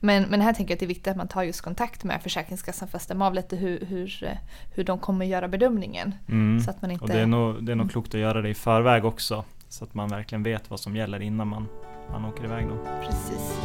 Men, 0.00 0.22
men 0.22 0.40
här 0.40 0.52
tänker 0.52 0.72
jag 0.72 0.76
att 0.76 0.80
det 0.80 0.86
är 0.86 0.88
viktigt 0.88 1.08
att 1.08 1.16
man 1.16 1.28
tar 1.28 1.42
just 1.42 1.60
kontakt 1.60 2.04
med 2.04 2.22
Försäkringskassan 2.22 2.88
för 2.88 2.96
att 2.96 3.02
stämma 3.02 3.26
av 3.26 3.34
lite 3.34 3.56
hur, 3.56 3.86
hur, 3.86 4.24
eh, 4.24 4.36
hur 4.74 4.84
de 4.84 4.98
kommer 4.98 5.26
göra 5.26 5.48
bedömningen. 5.48 6.14
Mm. 6.28 6.60
Så 6.60 6.70
att 6.70 6.82
man 6.82 6.90
inte... 6.90 7.04
Och 7.04 7.10
det 7.10 7.20
är 7.20 7.26
nog, 7.26 7.64
det 7.64 7.72
är 7.72 7.76
nog 7.76 7.84
mm. 7.84 7.88
klokt 7.88 8.14
att 8.14 8.20
göra 8.20 8.42
det 8.42 8.48
i 8.48 8.54
förväg 8.54 9.04
också. 9.04 9.44
Så 9.68 9.84
att 9.84 9.94
man 9.94 10.08
verkligen 10.08 10.42
vet 10.42 10.70
vad 10.70 10.80
som 10.80 10.96
gäller 10.96 11.22
innan 11.22 11.48
man, 11.48 11.68
man 12.12 12.24
åker 12.24 12.44
iväg 12.44 12.68
då. 12.68 12.76
Precis. 13.06 13.60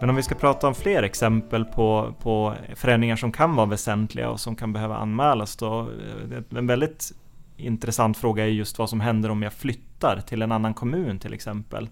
Men 0.00 0.10
om 0.10 0.16
vi 0.16 0.22
ska 0.22 0.34
prata 0.34 0.66
om 0.66 0.74
fler 0.74 1.02
exempel 1.02 1.64
på, 1.64 2.14
på 2.22 2.54
förändringar 2.74 3.16
som 3.16 3.32
kan 3.32 3.56
vara 3.56 3.66
väsentliga 3.66 4.30
och 4.30 4.40
som 4.40 4.56
kan 4.56 4.72
behöva 4.72 4.96
anmälas 4.96 5.56
då. 5.56 5.80
Eh, 5.80 6.58
en 6.58 6.66
väldigt 6.66 7.12
intressant 7.56 8.18
fråga 8.18 8.44
är 8.44 8.48
just 8.48 8.78
vad 8.78 8.90
som 8.90 9.00
händer 9.00 9.30
om 9.30 9.42
jag 9.42 9.52
flyttar 9.52 10.20
till 10.26 10.42
en 10.42 10.52
annan 10.52 10.74
kommun 10.74 11.18
till 11.18 11.34
exempel. 11.34 11.88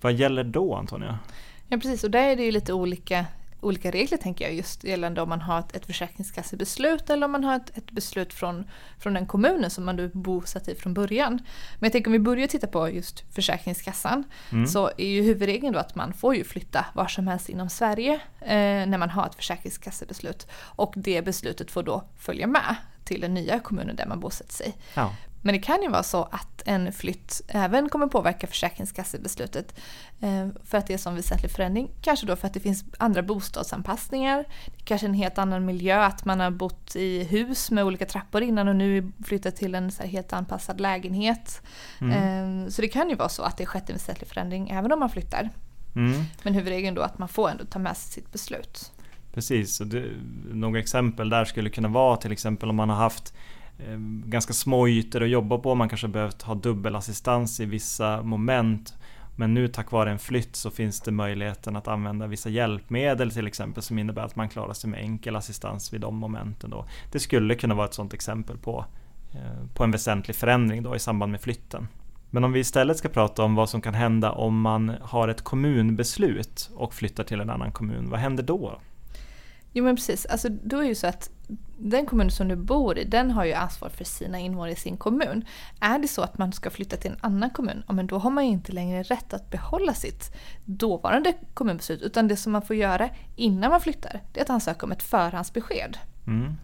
Vad 0.00 0.12
gäller 0.12 0.44
då 0.44 0.74
Antonija? 0.74 1.18
Ja 1.68 1.76
precis 1.76 2.04
och 2.04 2.10
där 2.10 2.28
är 2.28 2.36
det 2.36 2.44
ju 2.44 2.50
lite 2.50 2.72
olika, 2.72 3.26
olika 3.64 3.90
regler 3.90 4.18
tänker 4.18 4.44
jag 4.44 4.54
just 4.54 4.84
gällande 4.84 5.22
om 5.22 5.28
man 5.28 5.40
har 5.40 5.58
ett, 5.58 5.76
ett 5.76 5.86
försäkringskassebeslut 5.86 7.10
eller 7.10 7.24
om 7.24 7.32
man 7.32 7.44
har 7.44 7.56
ett, 7.56 7.78
ett 7.78 7.90
beslut 7.90 8.34
från, 8.34 8.64
från 8.98 9.14
den 9.14 9.26
kommunen 9.26 9.70
som 9.70 9.84
man 9.84 9.98
är 9.98 10.10
bosatt 10.14 10.68
i 10.68 10.74
från 10.74 10.94
början. 10.94 11.32
Men 11.78 11.86
jag 11.86 11.92
tänker 11.92 12.08
om 12.08 12.12
vi 12.12 12.18
börjar 12.18 12.46
titta 12.46 12.66
på 12.66 12.88
just 12.88 13.24
Försäkringskassan 13.34 14.24
mm. 14.52 14.66
så 14.66 14.90
är 14.98 15.08
ju 15.08 15.22
huvudregeln 15.22 15.72
då 15.72 15.78
att 15.78 15.94
man 15.94 16.12
får 16.12 16.34
ju 16.34 16.44
flytta 16.44 16.86
var 16.94 17.06
som 17.06 17.28
helst 17.28 17.48
inom 17.48 17.70
Sverige 17.70 18.20
eh, 18.40 18.86
när 18.86 18.98
man 18.98 19.10
har 19.10 19.26
ett 19.26 19.34
försäkringskassebeslut 19.34 20.46
och 20.54 20.94
det 20.96 21.22
beslutet 21.22 21.70
får 21.70 21.82
då 21.82 22.04
följa 22.18 22.46
med 22.46 22.76
till 23.04 23.20
den 23.20 23.34
nya 23.34 23.60
kommunen 23.60 23.96
där 23.96 24.06
man 24.06 24.20
bosätter 24.20 24.52
sig. 24.52 24.76
Ja. 24.94 25.14
Men 25.44 25.52
det 25.52 25.58
kan 25.58 25.82
ju 25.82 25.88
vara 25.88 26.02
så 26.02 26.22
att 26.22 26.62
en 26.64 26.92
flytt 26.92 27.42
även 27.48 27.88
kommer 27.88 28.06
påverka 28.06 28.46
Försäkringskassebeslutet 28.46 29.80
eh, 30.20 30.48
för 30.64 30.78
att 30.78 30.86
det 30.86 30.94
är 30.94 30.98
som 30.98 31.14
väsentlig 31.14 31.50
förändring. 31.50 31.90
Kanske 32.00 32.26
då 32.26 32.36
för 32.36 32.46
att 32.46 32.54
det 32.54 32.60
finns 32.60 32.84
andra 32.98 33.22
bostadsanpassningar, 33.22 34.44
kanske 34.84 35.06
en 35.06 35.14
helt 35.14 35.38
annan 35.38 35.64
miljö, 35.64 36.02
att 36.02 36.24
man 36.24 36.40
har 36.40 36.50
bott 36.50 36.96
i 36.96 37.24
hus 37.24 37.70
med 37.70 37.84
olika 37.84 38.06
trappor 38.06 38.42
innan 38.42 38.68
och 38.68 38.76
nu 38.76 39.12
flyttat 39.24 39.56
till 39.56 39.74
en 39.74 39.90
så 39.90 40.02
helt 40.02 40.32
anpassad 40.32 40.80
lägenhet. 40.80 41.62
Mm. 42.00 42.64
Eh, 42.64 42.68
så 42.68 42.82
det 42.82 42.88
kan 42.88 43.10
ju 43.10 43.14
vara 43.16 43.28
så 43.28 43.42
att 43.42 43.56
det 43.56 43.66
skett 43.66 43.90
en 43.90 43.94
väsentlig 43.94 44.28
förändring 44.28 44.70
även 44.70 44.92
om 44.92 45.00
man 45.00 45.10
flyttar. 45.10 45.50
Mm. 45.96 46.22
Men 46.42 46.54
huvudregeln 46.54 46.94
då 46.94 47.02
att 47.02 47.18
man 47.18 47.28
får 47.28 47.50
ändå 47.50 47.64
ta 47.64 47.78
med 47.78 47.96
sig 47.96 48.12
sitt 48.12 48.32
beslut. 48.32 48.92
Precis, 49.34 49.80
och 49.80 49.86
det, 49.86 50.04
några 50.52 50.78
exempel 50.78 51.28
där 51.28 51.44
skulle 51.44 51.70
kunna 51.70 51.88
vara 51.88 52.16
till 52.16 52.32
exempel 52.32 52.70
om 52.70 52.76
man 52.76 52.88
har 52.88 52.96
haft 52.96 53.34
Eh, 53.78 53.98
ganska 54.24 54.52
små 54.52 54.88
ytor 54.88 55.22
att 55.22 55.28
jobba 55.28 55.58
på. 55.58 55.74
Man 55.74 55.88
kanske 55.88 56.08
behövt 56.08 56.42
ha 56.42 56.54
dubbelassistans 56.54 57.60
i 57.60 57.64
vissa 57.64 58.22
moment. 58.22 58.94
Men 59.36 59.54
nu 59.54 59.68
tack 59.68 59.90
vare 59.90 60.10
en 60.10 60.18
flytt 60.18 60.56
så 60.56 60.70
finns 60.70 61.00
det 61.00 61.10
möjligheten 61.10 61.76
att 61.76 61.88
använda 61.88 62.26
vissa 62.26 62.48
hjälpmedel 62.48 63.30
till 63.30 63.46
exempel 63.46 63.82
som 63.82 63.98
innebär 63.98 64.22
att 64.22 64.36
man 64.36 64.48
klarar 64.48 64.72
sig 64.72 64.90
med 64.90 65.00
enkel 65.00 65.36
assistans 65.36 65.92
vid 65.92 66.00
de 66.00 66.16
momenten. 66.16 66.70
Då. 66.70 66.86
Det 67.12 67.20
skulle 67.20 67.54
kunna 67.54 67.74
vara 67.74 67.86
ett 67.86 67.94
sådant 67.94 68.14
exempel 68.14 68.58
på, 68.58 68.84
eh, 69.32 69.66
på 69.74 69.84
en 69.84 69.90
väsentlig 69.90 70.36
förändring 70.36 70.82
då 70.82 70.96
i 70.96 70.98
samband 70.98 71.32
med 71.32 71.40
flytten. 71.40 71.88
Men 72.30 72.44
om 72.44 72.52
vi 72.52 72.60
istället 72.60 72.96
ska 72.96 73.08
prata 73.08 73.42
om 73.42 73.54
vad 73.54 73.70
som 73.70 73.80
kan 73.80 73.94
hända 73.94 74.32
om 74.32 74.60
man 74.60 74.92
har 75.02 75.28
ett 75.28 75.42
kommunbeslut 75.42 76.70
och 76.74 76.94
flyttar 76.94 77.24
till 77.24 77.40
en 77.40 77.50
annan 77.50 77.72
kommun, 77.72 78.10
vad 78.10 78.20
händer 78.20 78.42
då? 78.42 78.80
Jo 79.72 79.84
men 79.84 79.96
precis, 79.96 80.26
alltså, 80.26 80.48
då 80.48 80.76
är 80.76 80.82
det 80.82 80.88
ju 80.88 80.94
så 80.94 81.06
att 81.06 81.30
den 81.78 82.06
kommun 82.06 82.30
som 82.30 82.48
du 82.48 82.56
bor 82.56 82.98
i, 82.98 83.04
den 83.04 83.30
har 83.30 83.44
ju 83.44 83.52
ansvar 83.52 83.88
för 83.88 84.04
sina 84.04 84.38
invånare 84.38 84.72
i 84.72 84.76
sin 84.76 84.96
kommun. 84.96 85.44
Är 85.80 85.98
det 85.98 86.08
så 86.08 86.22
att 86.22 86.38
man 86.38 86.52
ska 86.52 86.70
flytta 86.70 86.96
till 86.96 87.10
en 87.10 87.18
annan 87.20 87.50
kommun, 87.50 87.82
ja, 87.86 87.92
men 87.92 88.06
då 88.06 88.18
har 88.18 88.30
man 88.30 88.46
ju 88.46 88.50
inte 88.50 88.72
längre 88.72 89.02
rätt 89.02 89.34
att 89.34 89.50
behålla 89.50 89.94
sitt 89.94 90.36
dåvarande 90.64 91.32
kommunbeslut. 91.54 92.02
Utan 92.02 92.28
det 92.28 92.36
som 92.36 92.52
man 92.52 92.62
får 92.62 92.76
göra 92.76 93.08
innan 93.36 93.70
man 93.70 93.80
flyttar, 93.80 94.22
det 94.32 94.40
är 94.40 94.44
att 94.44 94.50
ansöka 94.50 94.86
om 94.86 94.92
ett 94.92 95.02
förhandsbesked. 95.02 95.98
Mm. 96.26 96.54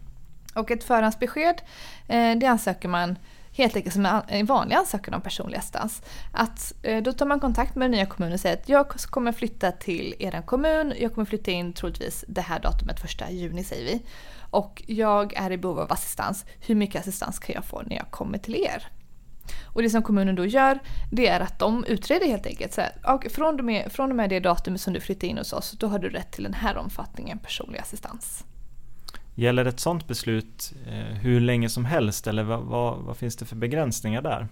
Och 0.55 0.71
ett 0.71 0.83
förhandsbesked, 0.83 1.61
eh, 2.07 2.37
det 2.37 2.45
ansöker 2.45 2.89
man 2.89 3.15
helt 3.53 3.75
enkelt 3.75 3.93
som 3.93 4.21
en 4.27 4.45
vanlig 4.45 4.75
ansökan 4.75 5.13
om 5.13 5.21
personlig 5.21 5.57
assistans. 5.57 6.01
Att 6.31 6.73
eh, 6.81 7.03
då 7.03 7.13
tar 7.13 7.25
man 7.25 7.39
kontakt 7.39 7.75
med 7.75 7.85
den 7.85 7.91
nya 7.91 8.05
kommunen 8.05 8.33
och 8.33 8.39
säger 8.39 8.57
att 8.57 8.69
jag 8.69 8.89
kommer 8.89 9.31
flytta 9.31 9.71
till 9.71 10.15
er 10.19 10.41
kommun, 10.41 10.93
jag 10.99 11.13
kommer 11.13 11.25
flytta 11.25 11.51
in 11.51 11.73
troligtvis 11.73 12.25
det 12.27 12.41
här 12.41 12.59
datumet, 12.59 12.99
första 12.99 13.31
juni 13.31 13.63
säger 13.63 13.85
vi. 13.85 14.01
Och 14.51 14.83
jag 14.87 15.33
är 15.33 15.51
i 15.51 15.57
behov 15.57 15.79
av 15.79 15.91
assistans, 15.91 16.45
hur 16.59 16.75
mycket 16.75 17.01
assistans 17.01 17.39
kan 17.39 17.55
jag 17.55 17.65
få 17.65 17.81
när 17.81 17.95
jag 17.95 18.11
kommer 18.11 18.37
till 18.37 18.55
er? 18.55 18.87
Och 19.63 19.81
det 19.81 19.89
som 19.89 20.03
kommunen 20.03 20.35
då 20.35 20.45
gör, 20.45 20.79
det 21.11 21.27
är 21.27 21.39
att 21.39 21.59
de 21.59 21.85
utreder 21.85 22.27
helt 22.27 22.45
enkelt. 22.45 22.73
Så 22.73 22.81
här, 22.81 22.91
och 23.15 23.31
från, 23.31 23.59
och 23.59 23.65
med, 23.65 23.91
från 23.91 24.09
och 24.09 24.15
med 24.15 24.29
det 24.29 24.39
datumet 24.39 24.81
som 24.81 24.93
du 24.93 24.99
flyttar 24.99 25.27
in 25.27 25.37
hos 25.37 25.53
oss, 25.53 25.71
då 25.71 25.87
har 25.87 25.99
du 25.99 26.09
rätt 26.09 26.31
till 26.31 26.43
den 26.43 26.53
här 26.53 26.77
omfattningen 26.77 27.39
personlig 27.39 27.79
assistans. 27.79 28.45
Gäller 29.35 29.65
ett 29.65 29.79
sådant 29.79 30.07
beslut 30.07 30.73
eh, 30.87 31.15
hur 31.15 31.39
länge 31.39 31.69
som 31.69 31.85
helst 31.85 32.27
eller 32.27 32.43
vad, 32.43 32.59
vad, 32.59 32.97
vad, 32.97 33.17
finns 33.17 33.35
det 33.35 33.45
för 33.45 33.55
begränsningar 33.55 34.21
där? 34.21 34.47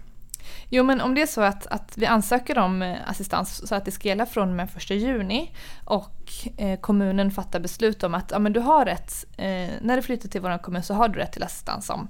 Jo 0.68 0.84
men 0.84 1.00
om 1.00 1.14
det 1.14 1.22
är 1.22 1.26
så 1.26 1.40
att, 1.40 1.66
att 1.66 1.92
vi 1.96 2.06
ansöker 2.06 2.58
om 2.58 2.82
eh, 2.82 2.96
assistans 3.06 3.68
så 3.68 3.74
att 3.74 3.84
det 3.84 3.90
ska 3.90 4.08
gälla 4.08 4.26
från 4.26 4.48
och 4.48 4.54
med 4.54 4.68
1 4.76 4.90
juni 4.90 5.52
och 5.84 6.32
eh, 6.56 6.80
kommunen 6.80 7.30
fattar 7.30 7.60
beslut 7.60 8.02
om 8.02 8.14
att 8.14 8.30
ja, 8.30 8.38
men 8.38 8.52
du 8.52 8.60
har 8.60 8.84
rätt, 8.84 9.24
eh, 9.36 9.68
när 9.80 9.96
du 9.96 10.02
flyttar 10.02 10.28
till 10.28 10.40
vår 10.40 10.58
kommun 10.58 10.82
så 10.82 10.94
har 10.94 11.08
du 11.08 11.18
rätt 11.18 11.32
till 11.32 11.42
assistans 11.42 11.90
om 11.90 12.08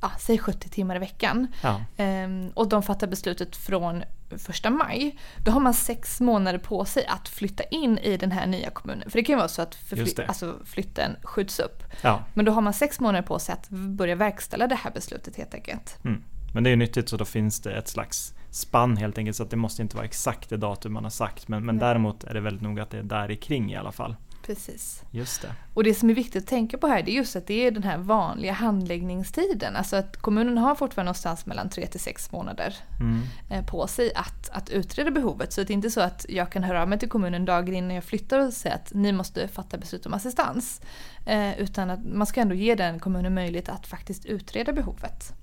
ja, 0.00 0.10
säg 0.18 0.38
70 0.38 0.68
timmar 0.68 0.96
i 0.96 0.98
veckan. 0.98 1.46
Ja. 1.62 1.80
Ehm, 1.96 2.50
och 2.54 2.68
de 2.68 2.82
fattar 2.82 3.06
beslutet 3.06 3.56
från 3.56 4.02
första 4.38 4.70
maj. 4.70 5.18
Då 5.44 5.50
har 5.50 5.60
man 5.60 5.74
sex 5.74 6.20
månader 6.20 6.58
på 6.58 6.84
sig 6.84 7.06
att 7.06 7.28
flytta 7.28 7.64
in 7.64 7.98
i 7.98 8.16
den 8.16 8.32
här 8.32 8.46
nya 8.46 8.70
kommunen. 8.70 9.10
För 9.10 9.18
det 9.18 9.24
kan 9.24 9.32
ju 9.32 9.36
vara 9.36 9.48
så 9.48 9.62
att 9.62 9.74
förfly- 9.76 10.26
alltså 10.28 10.56
flytten 10.64 11.16
skjuts 11.22 11.58
upp. 11.58 11.82
Ja. 12.02 12.24
Men 12.34 12.44
då 12.44 12.52
har 12.52 12.60
man 12.60 12.72
sex 12.72 13.00
månader 13.00 13.26
på 13.26 13.38
sig 13.38 13.52
att 13.52 13.68
börja 13.68 14.14
verkställa 14.14 14.66
det 14.66 14.74
här 14.74 14.90
beslutet 14.90 15.36
helt 15.36 15.54
enkelt. 15.54 16.04
Mm. 16.04 16.22
Men 16.56 16.64
det 16.64 16.70
är 16.70 16.76
nyttigt 16.76 17.08
så 17.08 17.16
då 17.16 17.24
finns 17.24 17.60
det 17.60 17.72
ett 17.72 17.88
slags 17.88 18.34
spann 18.50 18.96
helt 18.96 19.18
enkelt 19.18 19.36
så 19.36 19.42
att 19.42 19.50
det 19.50 19.56
måste 19.56 19.82
inte 19.82 19.96
vara 19.96 20.06
exakt 20.06 20.50
det 20.50 20.56
datum 20.56 20.92
man 20.92 21.04
har 21.04 21.10
sagt. 21.10 21.48
Men, 21.48 21.66
men 21.66 21.78
däremot 21.78 22.24
är 22.24 22.34
det 22.34 22.40
väldigt 22.40 22.62
noga 22.62 22.82
att 22.82 22.90
det 22.90 22.98
är 22.98 23.02
där 23.02 23.30
i 23.30 23.36
kring 23.36 23.72
i 23.72 23.76
alla 23.76 23.92
fall. 23.92 24.16
Precis. 24.42 25.02
Just 25.10 25.42
det. 25.42 25.48
Och 25.74 25.84
det 25.84 25.94
som 25.94 26.10
är 26.10 26.14
viktigt 26.14 26.42
att 26.42 26.48
tänka 26.48 26.78
på 26.78 26.86
här 26.86 27.02
det 27.02 27.10
är 27.10 27.14
just 27.14 27.36
att 27.36 27.46
det 27.46 27.66
är 27.66 27.70
den 27.70 27.82
här 27.82 27.98
vanliga 27.98 28.52
handläggningstiden. 28.52 29.76
Alltså 29.76 29.96
att 29.96 30.16
kommunen 30.16 30.58
har 30.58 30.74
fortfarande 30.74 31.08
någonstans 31.08 31.46
mellan 31.46 31.70
3 31.70 31.86
till 31.86 32.00
6 32.00 32.32
månader 32.32 32.76
mm. 33.00 33.22
Eh, 33.50 33.66
på 33.66 33.86
sig 33.86 34.14
att, 34.14 34.48
att 34.48 34.70
utreda 34.70 35.10
behovet. 35.10 35.52
Så 35.52 35.62
det 35.62 35.72
är 35.72 35.74
inte 35.74 35.90
så 35.90 36.00
att 36.00 36.26
jag 36.28 36.52
kan 36.52 36.62
höra 36.62 36.82
av 36.82 36.88
mig 36.88 36.98
till 36.98 37.08
kommunen 37.08 37.44
dagen 37.44 37.74
innan 37.74 37.94
jag 37.94 38.04
flyttar 38.04 38.38
och 38.38 38.52
säga 38.52 38.74
att 38.74 38.94
ni 38.94 39.12
måste 39.12 39.48
fatta 39.48 39.78
beslut 39.78 40.06
om 40.06 40.14
assistans. 40.14 40.80
Eh, 41.26 41.60
utan 41.60 41.90
att 41.90 42.04
man 42.04 42.26
ska 42.26 42.40
ändå 42.40 42.54
ge 42.54 42.74
den 42.74 43.00
kommunen 43.00 43.34
möjlighet 43.34 43.68
att 43.68 43.86
faktiskt 43.86 44.26
utreda 44.26 44.72
behovet. 44.72 45.34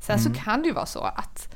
Sen 0.00 0.18
mm. 0.18 0.34
så 0.34 0.40
kan 0.40 0.62
det 0.62 0.68
ju 0.68 0.74
vara 0.74 0.86
så 0.86 1.00
att 1.00 1.54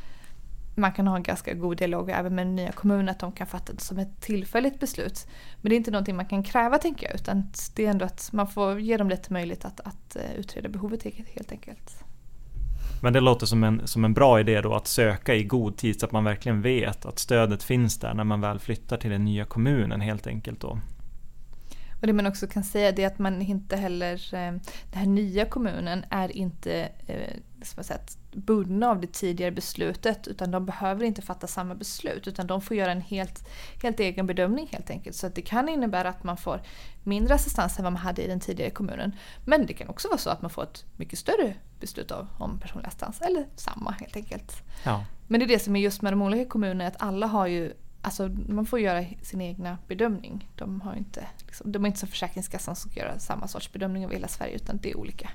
man 0.77 0.93
kan 0.93 1.07
ha 1.07 1.17
en 1.17 1.23
ganska 1.23 1.55
god 1.55 1.77
dialog 1.77 2.11
även 2.11 2.35
med 2.35 2.47
den 2.47 2.57
nya 2.57 2.73
kommunen 2.73 3.09
att 3.09 3.19
de 3.19 3.33
kan 3.33 3.47
fatta 3.47 3.73
det 3.73 3.81
som 3.81 3.99
ett 3.99 4.21
tillfälligt 4.21 4.81
beslut. 4.81 5.27
Men 5.61 5.71
det 5.71 5.75
är 5.75 5.77
inte 5.77 5.91
någonting 5.91 6.17
man 6.17 6.27
kan 6.27 6.43
kräva 6.43 6.79
tänker 6.79 7.07
jag 7.07 7.15
utan 7.15 7.53
det 7.75 7.87
är 7.87 7.91
ändå 7.91 8.05
att 8.05 8.31
man 8.33 8.49
får 8.49 8.81
ge 8.81 8.97
dem 8.97 9.09
lite 9.09 9.33
möjlighet 9.33 9.65
att, 9.65 9.81
att 9.81 10.17
eh, 10.17 10.35
utreda 10.37 10.69
behovet 10.69 11.05
helt 11.35 11.53
enkelt. 11.53 12.05
Men 13.03 13.13
det 13.13 13.21
låter 13.21 13.47
som 13.47 13.65
en, 13.65 13.87
som 13.87 14.05
en 14.05 14.15
bra 14.15 14.41
idé 14.41 14.61
då 14.61 14.75
att 14.75 14.87
söka 14.87 15.35
i 15.35 15.45
god 15.45 15.77
tid 15.77 16.01
så 16.01 16.07
att 16.07 16.13
man 16.13 16.25
verkligen 16.25 16.63
vet 16.63 17.07
att 17.07 17.19
stödet 17.19 17.63
finns 17.63 17.99
där 17.99 18.15
när 18.15 18.25
man 18.25 18.41
väl 18.41 18.59
flyttar 18.59 18.97
till 18.97 19.11
den 19.11 19.25
nya 19.25 19.45
kommunen 19.45 20.01
helt 20.01 20.27
enkelt 20.27 20.61
då. 20.61 20.79
Och 22.01 22.07
det 22.07 22.13
man 22.13 22.27
också 22.27 22.47
kan 22.47 22.65
säga 22.65 22.89
är 22.89 23.07
att 23.07 23.19
man 23.19 23.43
inte 23.43 23.77
heller, 23.77 24.15
eh, 24.15 24.53
den 24.91 24.95
här 24.95 25.07
nya 25.07 25.45
kommunen 25.45 26.05
är 26.11 26.37
inte 26.37 26.89
eh, 27.07 27.37
som 27.63 27.85
sagt, 27.85 28.19
bundna 28.35 28.91
av 28.91 29.01
det 29.01 29.13
tidigare 29.13 29.51
beslutet 29.51 30.29
utan 30.29 30.51
de 30.51 30.67
behöver 30.67 31.05
inte 31.05 31.23
fatta 31.23 31.47
samma 31.47 31.75
beslut 31.75 32.29
utan 32.29 32.47
de 32.47 32.61
får 32.61 32.77
göra 32.77 32.93
en 32.93 33.01
helt, 33.01 33.49
helt 33.83 34.01
egen 34.01 34.27
bedömning 34.27 34.69
helt 34.73 34.91
enkelt. 34.91 35.17
Så 35.17 35.29
det 35.29 35.43
kan 35.43 35.69
innebära 35.69 36.09
att 36.09 36.25
man 36.25 36.37
får 36.37 36.63
mindre 37.03 37.35
assistans 37.35 37.79
än 37.79 37.85
vad 37.85 37.93
man 37.93 38.03
hade 38.03 38.23
i 38.23 38.27
den 38.27 38.41
tidigare 38.41 38.71
kommunen. 38.71 39.13
Men 39.45 39.67
det 39.67 39.73
kan 39.73 39.89
också 39.89 40.09
vara 40.09 40.19
så 40.19 40.31
att 40.31 40.43
man 40.43 40.51
får 40.51 40.63
ett 40.63 40.85
mycket 40.97 41.19
större 41.19 41.55
beslut 41.81 42.11
av, 42.11 42.29
om 42.39 42.61
personlig 42.61 42.87
assistans 42.89 43.21
eller 43.21 43.47
samma 43.57 43.91
helt 43.91 44.17
enkelt. 44.17 44.53
Ja. 44.85 45.05
Men 45.27 45.41
det 45.41 45.47
är 45.47 45.49
det 45.49 45.59
som 45.59 45.77
är 45.77 45.81
just 45.81 46.03
med 46.03 46.13
de 46.13 46.23
olika 46.23 46.51
kommunerna 46.51 46.87
att 46.87 47.03
alla 47.03 47.27
har 47.27 47.47
ju 47.47 47.73
Alltså 48.05 48.29
man 48.49 48.67
får 48.67 48.81
göra 48.81 49.05
sin 49.23 49.41
egna 49.41 49.79
bedömning. 49.89 50.51
De, 50.57 50.81
har 50.81 50.95
inte, 50.95 51.27
liksom, 51.47 51.73
de 51.73 51.85
är 51.85 51.87
inte 51.87 51.99
som 51.99 52.09
Försäkringskassan 52.09 52.77
som 52.77 52.91
ska 52.91 53.01
göra 53.01 53.19
samma 53.19 53.49
sorts 53.49 53.73
bedömning 53.73 54.05
över 54.05 54.15
hela 54.15 54.29
Sverige 54.29 54.55
utan 54.55 54.79
det 54.83 54.91
är 54.91 54.97
olika. 54.97 55.31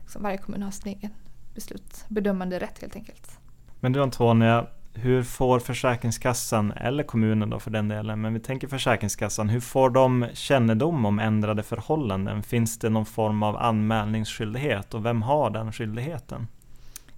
Liksom 0.00 0.22
varje 0.22 0.38
kommun 0.38 0.62
har 0.62 0.70
sin 0.70 0.92
egen 0.92 1.10
beslut, 1.54 2.04
bedömande 2.08 2.58
rätt 2.58 2.80
helt 2.80 2.96
enkelt. 2.96 3.38
Men 3.80 3.92
du 3.92 4.02
Antonia, 4.02 4.66
hur 4.94 5.22
får 5.22 5.58
Försäkringskassan, 5.58 6.72
eller 6.72 7.04
kommunen 7.04 7.50
då 7.50 7.58
för 7.58 7.70
den 7.70 7.88
delen, 7.88 8.20
men 8.20 8.34
vi 8.34 8.40
tänker 8.40 8.68
Försäkringskassan, 8.68 9.48
hur 9.48 9.60
får 9.60 9.90
de 9.90 10.26
kännedom 10.34 11.06
om 11.06 11.18
ändrade 11.18 11.62
förhållanden? 11.62 12.42
Finns 12.42 12.78
det 12.78 12.90
någon 12.90 13.06
form 13.06 13.42
av 13.42 13.56
anmälningsskyldighet 13.56 14.94
och 14.94 15.04
vem 15.04 15.22
har 15.22 15.50
den 15.50 15.72
skyldigheten? 15.72 16.46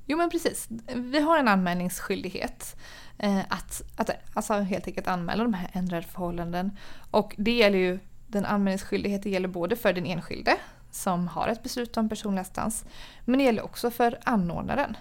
Jo 0.06 0.18
men 0.18 0.30
precis, 0.30 0.68
vi 0.94 1.20
har 1.20 1.38
en 1.38 1.48
anmälningsskyldighet. 1.48 2.76
Eh, 3.18 3.40
att, 3.48 3.82
att 3.96 4.10
alltså 4.34 4.54
helt 4.54 4.86
enkelt 4.86 5.08
anmäla 5.08 5.42
de 5.42 5.54
här 5.54 5.70
ändrade 5.72 6.06
förhållanden. 6.06 6.70
Och 7.10 7.34
det 7.38 7.52
gäller 7.52 7.78
ju, 7.78 7.98
den 8.26 8.44
anmälningsskyldigheten 8.44 9.32
gäller 9.32 9.48
både 9.48 9.76
för 9.76 9.92
den 9.92 10.06
enskilde 10.06 10.56
som 10.90 11.28
har 11.28 11.48
ett 11.48 11.62
beslut 11.62 11.96
om 11.96 12.08
personlig 12.08 12.40
assistans, 12.40 12.84
men 13.24 13.38
det 13.38 13.44
gäller 13.44 13.64
också 13.64 13.90
för 13.90 14.18
anordnaren. 14.24 14.96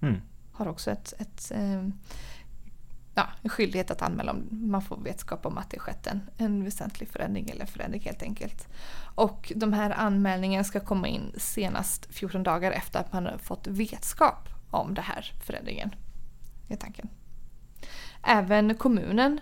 Mm. 0.00 0.20
Har 0.52 0.68
också 0.68 0.90
ett, 0.90 1.14
ett 1.18 1.50
eh, 1.54 1.88
ja, 3.14 3.28
en 3.42 3.50
skyldighet 3.50 3.90
att 3.90 4.02
anmäla 4.02 4.32
om 4.32 4.48
man 4.50 4.82
får 4.82 4.96
vetskap 4.96 5.46
om 5.46 5.58
att 5.58 5.70
det 5.70 5.78
skett 5.78 6.06
en, 6.06 6.30
en 6.36 6.64
väsentlig 6.64 7.08
förändring 7.08 7.50
eller 7.50 7.66
förändring 7.66 8.02
helt 8.02 8.22
enkelt. 8.22 8.68
Och 9.14 9.52
de 9.56 9.72
här 9.72 9.90
anmälningarna 9.90 10.64
ska 10.64 10.80
komma 10.80 11.08
in 11.08 11.32
senast 11.36 12.06
14 12.10 12.42
dagar 12.42 12.72
efter 12.72 13.00
att 13.00 13.12
man 13.12 13.26
har 13.26 13.38
fått 13.38 13.66
vetskap 13.66 14.48
om 14.70 14.94
den 14.94 15.04
här 15.04 15.32
förändringen. 15.40 15.94
är 16.68 16.76
tanken. 16.76 17.08
Även 18.22 18.74
kommunen 18.74 19.40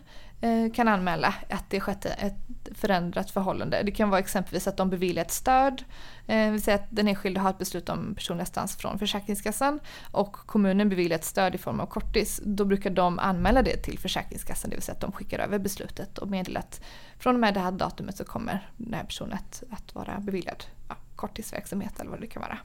kan 0.75 0.89
anmäla 0.89 1.35
att 1.51 1.71
det 1.71 1.81
skett 1.81 2.05
ett 2.05 2.35
förändrat 2.75 3.31
förhållande. 3.31 3.83
Det 3.83 3.91
kan 3.91 4.11
vara 4.11 4.21
exempelvis 4.21 4.67
att 4.67 4.77
de 4.77 4.91
beviljar 4.91 5.25
ett 5.25 5.31
stöd, 5.31 5.85
eh, 6.27 6.51
vill 6.51 6.63
säga 6.63 6.75
att 6.75 6.87
den 6.91 7.09
enskilde 7.09 7.41
har 7.41 7.51
ett 7.51 7.59
beslut 7.59 7.89
om 7.89 8.15
personlig 8.15 8.43
assistans 8.43 8.77
från 8.77 8.99
Försäkringskassan 8.99 9.81
och 10.11 10.33
kommunen 10.33 10.89
beviljar 10.89 11.19
ett 11.19 11.25
stöd 11.25 11.55
i 11.55 11.59
form 11.59 11.81
av 11.81 11.87
korttis. 11.87 12.41
Då 12.45 12.65
brukar 12.65 12.91
de 12.91 13.19
anmäla 13.19 13.63
det 13.63 13.77
till 13.77 13.99
Försäkringskassan, 13.99 14.71
det 14.71 14.77
vill 14.77 14.83
säga 14.83 14.95
att 14.95 15.01
de 15.01 15.13
skickar 15.13 15.39
över 15.39 15.59
beslutet 15.59 16.19
och 16.19 16.29
meddelar 16.29 16.61
att 16.61 16.81
från 17.19 17.35
och 17.35 17.41
med 17.41 17.55
det 17.55 17.61
här 17.61 17.73
datumet 17.73 18.17
så 18.17 18.25
kommer 18.25 18.69
den 18.77 18.95
här 18.95 19.05
personen 19.05 19.33
att, 19.33 19.63
att 19.71 19.95
vara 19.95 20.21
beviljad 20.21 20.65
ja, 20.89 20.97
korttidsverksamhet 21.17 22.01
eller 22.01 22.11
vad 22.11 22.21
det 22.21 22.27
kan 22.27 22.43
vara. 22.43 22.59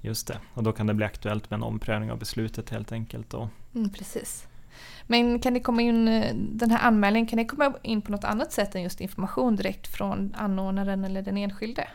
Just 0.00 0.26
det, 0.26 0.40
och 0.54 0.62
då 0.62 0.72
kan 0.72 0.86
det 0.86 0.94
bli 0.94 1.06
aktuellt 1.06 1.50
med 1.50 1.56
en 1.56 1.62
omprövning 1.62 2.12
av 2.12 2.18
beslutet 2.18 2.70
helt 2.70 2.92
enkelt. 2.92 3.30
Då. 3.30 3.48
Mm, 3.74 3.90
precis. 3.90 4.46
Men 5.06 5.38
kan 5.38 5.54
det 5.54 5.60
komma 5.60 5.82
in, 5.82 6.08
eh, 6.08 6.34
den 6.34 6.70
här 6.70 6.86
anmälningen, 6.86 7.26
kan 7.26 7.36
det 7.36 7.44
komma 7.44 7.72
in 7.82 8.02
på 8.02 8.12
något 8.12 8.24
annat 8.24 8.52
sätt 8.52 8.74
än 8.74 8.82
just 8.82 9.00
information 9.00 9.56
direkt 9.56 9.88
från 9.88 10.34
anordnaren 10.38 11.04
eller 11.04 11.22
den 11.22 11.36
enskilde? 11.36 11.88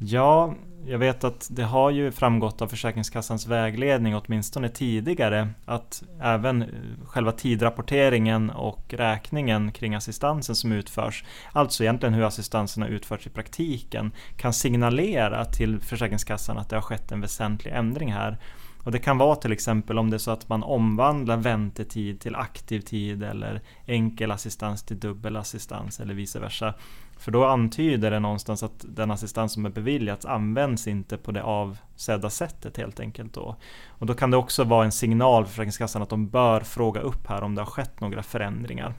Ja, 0.00 0.54
jag 0.86 0.98
vet 0.98 1.24
att 1.24 1.48
det 1.50 1.62
har 1.62 1.90
ju 1.90 2.10
framgått 2.10 2.62
av 2.62 2.68
Försäkringskassans 2.68 3.46
vägledning 3.46 4.16
åtminstone 4.16 4.68
tidigare 4.68 5.48
att 5.64 6.02
även 6.22 6.62
eh, 6.62 6.68
själva 7.04 7.32
tidrapporteringen 7.32 8.50
och 8.50 8.94
räkningen 8.94 9.72
kring 9.72 9.94
assistansen 9.94 10.54
som 10.54 10.72
utförs, 10.72 11.24
alltså 11.52 11.82
egentligen 11.84 12.14
hur 12.14 12.22
assistansen 12.22 12.82
har 12.82 12.90
utförts 12.90 13.26
i 13.26 13.30
praktiken, 13.30 14.12
kan 14.36 14.52
signalera 14.52 15.44
till 15.44 15.80
Försäkringskassan 15.80 16.58
att 16.58 16.68
det 16.68 16.76
har 16.76 16.82
skett 16.82 17.12
en 17.12 17.20
väsentlig 17.20 17.72
ändring 17.72 18.12
här. 18.12 18.38
Och 18.82 18.92
det 18.92 18.98
kan 18.98 19.18
vara 19.18 19.36
till 19.36 19.52
exempel 19.52 19.98
om 19.98 20.10
det 20.10 20.16
är 20.16 20.18
så 20.18 20.30
att 20.30 20.48
man 20.48 20.62
omvandlar 20.62 21.36
väntetid 21.36 22.20
till 22.20 22.34
aktiv 22.34 22.80
tid 22.80 23.22
eller 23.22 23.62
enkel 23.86 24.30
assistans 24.30 24.82
till 24.82 25.00
dubbel 25.00 25.36
assistans 25.36 26.00
eller 26.00 26.14
vice 26.14 26.40
versa. 26.40 26.74
För 27.18 27.32
då 27.32 27.44
antyder 27.44 28.10
det 28.10 28.20
någonstans 28.20 28.62
att 28.62 28.84
den 28.88 29.10
assistans 29.10 29.52
som 29.52 29.66
är 29.66 29.70
beviljats 29.70 30.26
används 30.26 30.86
inte 30.86 31.16
på 31.16 31.32
det 31.32 31.42
avsedda 31.42 32.30
sättet 32.30 32.76
helt 32.76 33.00
enkelt. 33.00 33.34
Då. 33.34 33.56
Och 33.88 34.06
då 34.06 34.14
kan 34.14 34.30
det 34.30 34.36
också 34.36 34.64
vara 34.64 34.84
en 34.84 34.92
signal 34.92 35.44
för 35.44 35.50
Försäkringskassan 35.50 36.02
att 36.02 36.10
de 36.10 36.28
bör 36.28 36.60
fråga 36.60 37.00
upp 37.00 37.26
här 37.26 37.42
om 37.42 37.54
det 37.54 37.60
har 37.60 37.66
skett 37.66 38.00
några 38.00 38.22
förändringar. 38.22 38.94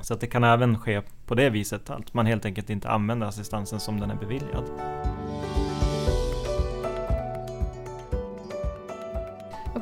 Så 0.00 0.14
att 0.14 0.20
det 0.20 0.26
kan 0.26 0.44
även 0.44 0.78
ske 0.78 1.02
på 1.26 1.34
det 1.34 1.50
viset, 1.50 1.90
att 1.90 2.14
man 2.14 2.26
helt 2.26 2.44
enkelt 2.44 2.70
inte 2.70 2.88
använder 2.90 3.26
assistansen 3.26 3.80
som 3.80 4.00
den 4.00 4.10
är 4.10 4.16
beviljad. 4.16 4.64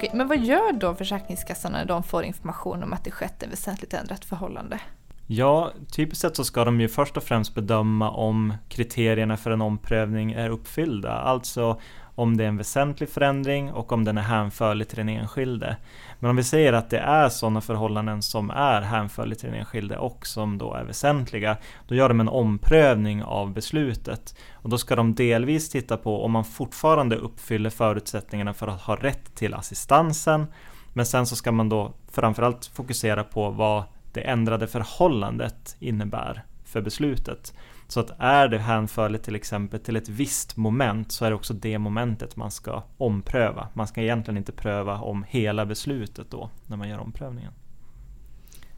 Okej, 0.03 0.11
men 0.15 0.29
vad 0.29 0.39
gör 0.39 0.73
då 0.73 0.95
Försäkringskassan 0.95 1.73
när 1.73 1.85
de 1.85 2.03
får 2.03 2.25
information 2.25 2.83
om 2.83 2.93
att 2.93 3.05
det 3.05 3.11
skett 3.11 3.43
ett 3.43 3.53
väsentligt 3.53 3.95
ändrat 3.95 4.25
förhållande? 4.25 4.81
Ja, 5.27 5.73
typiskt 5.93 6.23
sett 6.23 6.37
så 6.37 6.45
ska 6.45 6.65
de 6.65 6.81
ju 6.81 6.89
först 6.89 7.17
och 7.17 7.23
främst 7.23 7.55
bedöma 7.55 8.11
om 8.11 8.55
kriterierna 8.69 9.37
för 9.37 9.51
en 9.51 9.63
omprövning 9.63 10.33
är 10.33 10.51
uppfyllda. 10.51 11.13
Alltså 11.13 11.81
om 12.15 12.37
det 12.37 12.45
är 12.45 12.49
en 12.49 12.57
väsentlig 12.57 13.09
förändring 13.09 13.73
och 13.73 13.93
om 13.93 14.05
den 14.05 14.19
är 14.19 14.23
hänförlig 14.23 14.89
till 14.89 14.97
den 14.97 15.09
enskilde. 15.09 15.77
Men 16.19 16.31
om 16.31 16.37
vi 16.37 16.45
säger 16.45 16.73
att 16.73 16.91
det 16.91 16.99
är 16.99 17.29
sådana 17.29 17.61
förhållanden 17.61 18.23
som 18.23 18.51
är 18.51 18.81
hänförliga 18.81 19.39
till 19.39 19.51
den 19.51 19.59
enskilde 19.59 19.99
och 19.99 20.27
som 20.27 20.59
då 20.59 20.75
är 20.75 20.85
väsentliga, 20.85 21.57
då 21.89 21.95
gör 21.95 22.09
de 22.09 22.21
en 22.21 22.29
omprövning 22.29 23.23
av 23.23 23.53
beslutet. 23.53 24.37
Och 24.53 24.71
då 24.71 24.79
ska 24.79 24.97
de 24.97 25.15
delvis 25.15 25.71
titta 25.71 25.97
på 25.97 26.25
om 26.25 26.33
man 26.33 26.45
fortfarande 26.45 27.17
uppfyller 27.17 27.71
förutsättningarna 27.71 28.55
för 28.55 28.69
att 28.69 28.81
ha 28.81 28.97
rätt 28.97 29.35
till 29.35 29.55
assistansen, 29.55 30.47
men 30.93 31.07
sen 31.07 31.27
så 31.27 31.37
ska 31.37 31.53
man 31.53 31.69
då 31.69 31.93
framförallt 32.11 32.67
fokusera 32.67 33.25
på 33.25 33.51
vad 33.51 33.85
det 34.13 34.21
ändrade 34.21 34.67
förhållandet 34.67 35.77
innebär 35.81 36.43
för 36.65 36.81
beslutet. 36.81 37.55
Så 37.89 38.01
att 38.01 38.11
är 38.19 38.49
det 38.49 38.59
hänförligt 38.59 39.25
till 39.25 39.37
exempel 39.37 39.81
till 39.81 39.97
ett 39.97 40.09
visst 40.09 40.57
moment 40.57 41.13
så 41.13 41.25
är 41.25 41.31
det 41.31 41.37
också 41.37 41.55
det 41.55 41.79
momentet 41.79 42.37
man 42.37 42.51
ska 42.51 42.83
ompröva. 42.97 43.69
Man 43.73 43.87
ska 43.87 44.03
egentligen 44.03 44.39
inte 44.39 44.53
pröva 44.53 45.01
om 45.01 45.25
hela 45.29 45.67
beslutet 45.67 46.31
då 46.31 46.51
när 46.67 46.77
man 46.77 46.89
gör 46.89 46.99
omprövningen. 46.99 47.53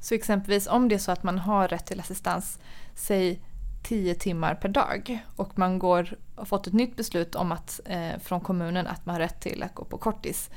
Så 0.01 0.14
exempelvis 0.14 0.67
om 0.67 0.88
det 0.88 0.95
är 0.95 0.99
så 0.99 1.12
att 1.12 1.23
man 1.23 1.38
har 1.38 1.69
rätt 1.69 1.87
till 1.87 2.01
assistans, 2.01 2.59
säg 2.95 3.40
10 3.83 4.14
timmar 4.14 4.55
per 4.55 4.69
dag 4.69 5.25
och 5.37 5.59
man 5.59 5.79
går, 5.79 6.09
har 6.37 6.45
fått 6.45 6.67
ett 6.67 6.73
nytt 6.73 6.97
beslut 6.97 7.35
om 7.35 7.53
att, 7.53 7.81
eh, 7.85 8.19
från 8.21 8.40
kommunen 8.40 8.87
att 8.87 9.07
man 9.07 9.14
har 9.14 9.21
rätt 9.21 9.40
till 9.40 9.62
att 9.62 9.75
gå 9.75 9.85
på 9.85 9.99
kortis 9.99 10.51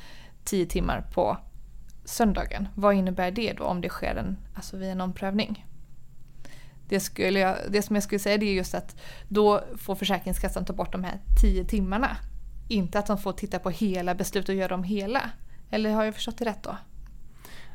10 0.43 0.65
timmar 0.65 1.05
på 1.13 1.37
söndagen. 2.05 2.67
Vad 2.75 2.95
innebär 2.95 3.31
det 3.31 3.53
då 3.53 3.63
om 3.63 3.81
det 3.81 3.89
sker 3.89 4.15
en, 4.15 4.37
alltså 4.55 4.77
vid 4.77 4.89
en 4.89 5.01
omprövning? 5.01 5.65
Det, 6.89 6.99
skulle 6.99 7.39
jag, 7.39 7.55
det 7.69 7.81
som 7.81 7.95
jag 7.95 8.03
skulle 8.03 8.19
säga 8.19 8.37
det 8.37 8.45
är 8.45 8.53
just 8.53 8.75
att 8.75 8.95
då 9.27 9.63
får 9.77 9.95
Försäkringskassan 9.95 10.65
ta 10.65 10.73
bort 10.73 10.91
de 10.91 11.03
här 11.03 11.19
tio 11.41 11.63
timmarna. 11.65 12.17
Inte 12.67 12.99
att 12.99 13.07
de 13.07 13.17
får 13.17 13.33
titta 13.33 13.59
på 13.59 13.69
hela 13.69 14.15
beslutet 14.15 14.49
och 14.49 14.55
göra 14.55 14.67
dem 14.67 14.83
hela. 14.83 15.29
Eller 15.71 15.91
har 15.91 16.05
jag 16.05 16.13
förstått 16.13 16.37
det 16.37 16.45
rätt 16.45 16.63
då? 16.63 16.77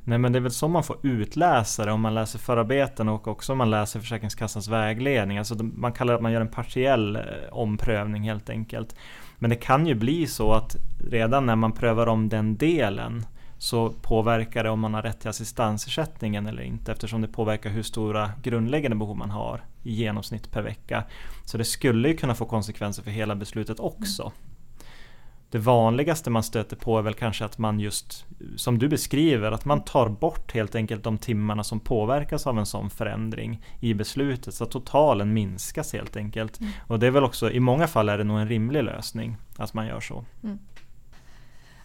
Nej 0.04 0.18
men 0.18 0.32
det 0.32 0.38
är 0.38 0.40
väl 0.40 0.50
så 0.50 0.68
man 0.68 0.84
får 0.84 0.96
utläsa 1.02 1.84
det 1.84 1.92
om 1.92 2.00
man 2.00 2.14
läser 2.14 2.38
förarbeten 2.38 3.08
och 3.08 3.28
också 3.28 3.52
om 3.52 3.58
man 3.58 3.70
läser 3.70 4.00
Försäkringskassans 4.00 4.68
vägledning. 4.68 5.38
Alltså 5.38 5.54
man 5.54 5.92
kallar 5.92 6.12
det 6.12 6.16
att 6.16 6.22
man 6.22 6.32
gör 6.32 6.40
en 6.40 6.48
partiell 6.48 7.16
eh, 7.16 7.22
omprövning 7.50 8.22
helt 8.22 8.50
enkelt. 8.50 8.96
Men 9.38 9.50
det 9.50 9.56
kan 9.56 9.86
ju 9.86 9.94
bli 9.94 10.26
så 10.26 10.52
att 10.52 10.76
redan 11.10 11.46
när 11.46 11.56
man 11.56 11.72
prövar 11.72 12.06
om 12.06 12.28
den 12.28 12.56
delen 12.56 13.26
så 13.62 13.90
påverkar 13.90 14.64
det 14.64 14.70
om 14.70 14.80
man 14.80 14.94
har 14.94 15.02
rätt 15.02 15.20
till 15.20 15.30
assistansersättningen 15.30 16.46
eller 16.46 16.62
inte 16.62 16.92
eftersom 16.92 17.20
det 17.20 17.28
påverkar 17.28 17.70
hur 17.70 17.82
stora 17.82 18.32
grundläggande 18.42 18.96
behov 18.96 19.16
man 19.16 19.30
har 19.30 19.64
i 19.82 19.92
genomsnitt 19.92 20.50
per 20.50 20.62
vecka. 20.62 21.04
Så 21.44 21.58
det 21.58 21.64
skulle 21.64 22.08
ju 22.08 22.16
kunna 22.16 22.34
få 22.34 22.44
konsekvenser 22.44 23.02
för 23.02 23.10
hela 23.10 23.34
beslutet 23.34 23.80
också. 23.80 24.22
Mm. 24.22 24.34
Det 25.50 25.58
vanligaste 25.58 26.30
man 26.30 26.42
stöter 26.42 26.76
på 26.76 26.98
är 26.98 27.02
väl 27.02 27.14
kanske 27.14 27.44
att 27.44 27.58
man 27.58 27.80
just, 27.80 28.26
som 28.56 28.78
du 28.78 28.88
beskriver, 28.88 29.52
att 29.52 29.64
man 29.64 29.84
tar 29.84 30.08
bort 30.08 30.52
helt 30.52 30.74
enkelt 30.74 31.04
de 31.04 31.18
timmarna 31.18 31.64
som 31.64 31.80
påverkas 31.80 32.46
av 32.46 32.58
en 32.58 32.66
sån 32.66 32.90
förändring 32.90 33.62
i 33.80 33.94
beslutet 33.94 34.54
så 34.54 34.64
att 34.64 34.70
totalen 34.70 35.32
minskas 35.32 35.92
helt 35.92 36.16
enkelt. 36.16 36.60
Mm. 36.60 36.72
Och 36.86 36.98
det 36.98 37.06
är 37.06 37.10
väl 37.10 37.24
också, 37.24 37.50
i 37.50 37.60
många 37.60 37.86
fall 37.86 38.08
är 38.08 38.18
det 38.18 38.24
nog 38.24 38.38
en 38.38 38.48
rimlig 38.48 38.84
lösning 38.84 39.36
att 39.56 39.74
man 39.74 39.86
gör 39.86 40.00
så. 40.00 40.24
Mm. 40.42 40.58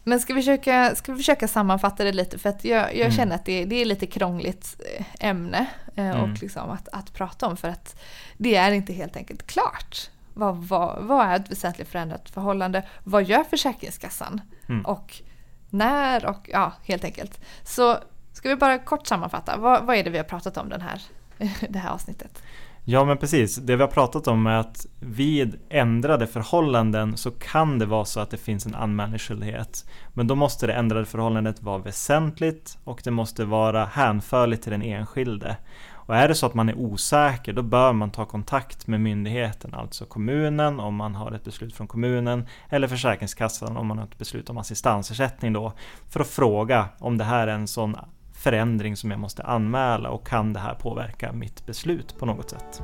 Men 0.08 0.20
ska 0.20 0.34
vi, 0.34 0.42
försöka, 0.42 0.96
ska 0.96 1.12
vi 1.12 1.18
försöka 1.18 1.48
sammanfatta 1.48 2.04
det 2.04 2.12
lite 2.12 2.38
för 2.38 2.50
att 2.50 2.66
jag, 2.66 2.84
jag 2.84 3.06
mm. 3.06 3.12
känner 3.12 3.36
att 3.36 3.46
det, 3.46 3.66
det, 3.66 3.76
är 3.76 3.86
lite 3.86 4.06
krångligt 4.08 4.82
eh, 4.98 5.06
ämne 5.20 5.68
eh, 5.96 6.10
mm. 6.10 6.22
och 6.22 6.42
liksom 6.42 6.70
att, 6.70 6.88
att 6.92 7.14
prata 7.14 7.48
om 7.48 7.58
för 7.58 7.68
att 7.68 8.00
det 8.38 8.56
är 8.56 8.72
inte 8.72 8.94
helt 8.94 9.18
enkelt 9.18 9.48
klart. 9.48 10.10
Vad, 10.34 10.58
vad, 10.58 11.04
vad 11.04 11.26
är 11.26 11.36
ett 11.36 11.52
väsentligt 11.52 11.88
förändrat 11.88 12.30
förhållande? 12.30 12.84
Vad 13.04 13.24
gör 13.24 13.44
Försäkringskassan? 13.44 14.42
Mm. 14.70 14.86
Och 14.86 15.22
när 15.70 16.26
och 16.26 16.50
ja, 16.54 16.74
helt 16.84 17.04
enkelt. 17.04 17.40
Så 17.64 17.98
ska 18.34 18.50
vi 18.50 18.56
bara 18.56 18.78
kort 18.78 19.08
sammanfatta. 19.08 19.58
Vad, 19.58 19.84
vad 19.84 19.96
är 19.96 20.04
det 20.04 20.10
vi 20.10 20.18
har 20.18 20.26
pratat 20.26 20.58
om 20.58 20.70
den 20.70 20.82
här, 20.82 21.02
det 21.70 21.80
här 21.80 21.90
avsnittet? 21.90 22.44
Ja 22.90 23.06
men 23.06 23.18
precis, 23.18 23.56
det 23.56 23.76
vi 23.76 23.82
har 23.82 23.90
pratat 23.90 24.28
om 24.28 24.48
är 24.48 24.60
att 24.60 24.86
vid 25.00 25.60
ändrade 25.70 26.28
förhållanden 26.28 27.18
så 27.18 27.32
kan 27.32 27.80
det 27.80 27.86
vara 27.86 28.06
så 28.06 28.20
att 28.20 28.30
det 28.30 28.38
finns 28.38 28.66
en 28.66 28.76
anmälningsskyldighet. 28.76 29.86
Men 30.14 30.28
då 30.28 30.36
måste 30.36 30.68
det 30.68 30.74
ändrade 30.74 31.06
förhållandet 31.06 31.62
vara 31.62 31.78
väsentligt 31.78 32.78
och 32.84 33.02
det 33.04 33.12
måste 33.12 33.46
vara 33.46 33.86
hänförligt 33.86 34.64
till 34.64 34.72
den 34.72 34.82
enskilde. 34.82 35.58
Och 35.92 36.16
är 36.16 36.28
det 36.28 36.36
så 36.36 36.46
att 36.46 36.54
man 36.54 36.70
är 36.70 36.78
osäker 36.78 37.54
då 37.54 37.62
bör 37.62 37.94
man 37.94 38.12
ta 38.12 38.26
kontakt 38.26 38.88
med 38.88 39.02
myndigheten, 39.02 39.74
alltså 39.74 40.06
kommunen 40.06 40.80
om 40.80 40.96
man 40.96 41.16
har 41.16 41.32
ett 41.32 41.44
beslut 41.44 41.76
från 41.76 41.88
kommunen 41.88 42.48
eller 42.70 42.88
Försäkringskassan 42.88 43.78
om 43.78 43.88
man 43.88 43.98
har 43.98 44.06
ett 44.06 44.18
beslut 44.18 44.50
om 44.50 44.58
assistansersättning 44.58 45.54
då 45.54 45.74
för 46.10 46.20
att 46.20 46.28
fråga 46.28 46.86
om 47.00 47.18
det 47.18 47.24
här 47.24 47.48
är 47.48 47.54
en 47.54 47.68
sån 47.68 47.96
förändring 48.38 48.96
som 48.96 49.12
jag 49.12 49.20
måste 49.20 49.44
anmäla 49.44 50.10
och 50.10 50.28
kan 50.28 50.54
det 50.54 50.60
här 50.60 50.74
påverka 50.74 51.32
mitt 51.32 51.66
beslut 51.66 52.20
på 52.20 52.26
något 52.26 52.50
sätt? 52.50 52.82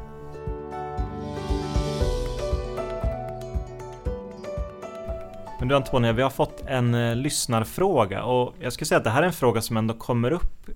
Men 5.59 5.67
du 5.67 5.75
Antonia, 5.75 6.13
vi 6.13 6.21
har 6.21 6.29
fått 6.29 6.63
en 6.67 6.93
eh, 6.93 7.15
lyssnarfråga 7.15 8.23
och 8.23 8.55
jag 8.59 8.73
skulle 8.73 8.85
säga 8.85 8.97
att 8.97 9.03
det 9.03 9.09
här 9.09 9.21
är 9.21 9.27
en 9.27 9.33
fråga 9.33 9.61
som 9.61 9.77
ändå 9.77 9.93
kommer 9.93 10.31
upp 10.31 10.69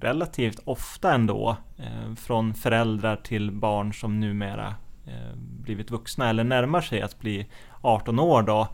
relativt 0.00 0.60
ofta 0.64 1.14
ändå 1.14 1.56
eh, 1.78 2.14
från 2.14 2.54
föräldrar 2.54 3.16
till 3.16 3.50
barn 3.50 3.94
som 3.94 4.20
numera 4.20 4.74
eh, 5.06 5.36
blivit 5.36 5.90
vuxna 5.90 6.30
eller 6.30 6.44
närmar 6.44 6.80
sig 6.80 7.02
att 7.02 7.18
bli 7.18 7.46
18 7.80 8.18
år 8.18 8.42
då. 8.42 8.68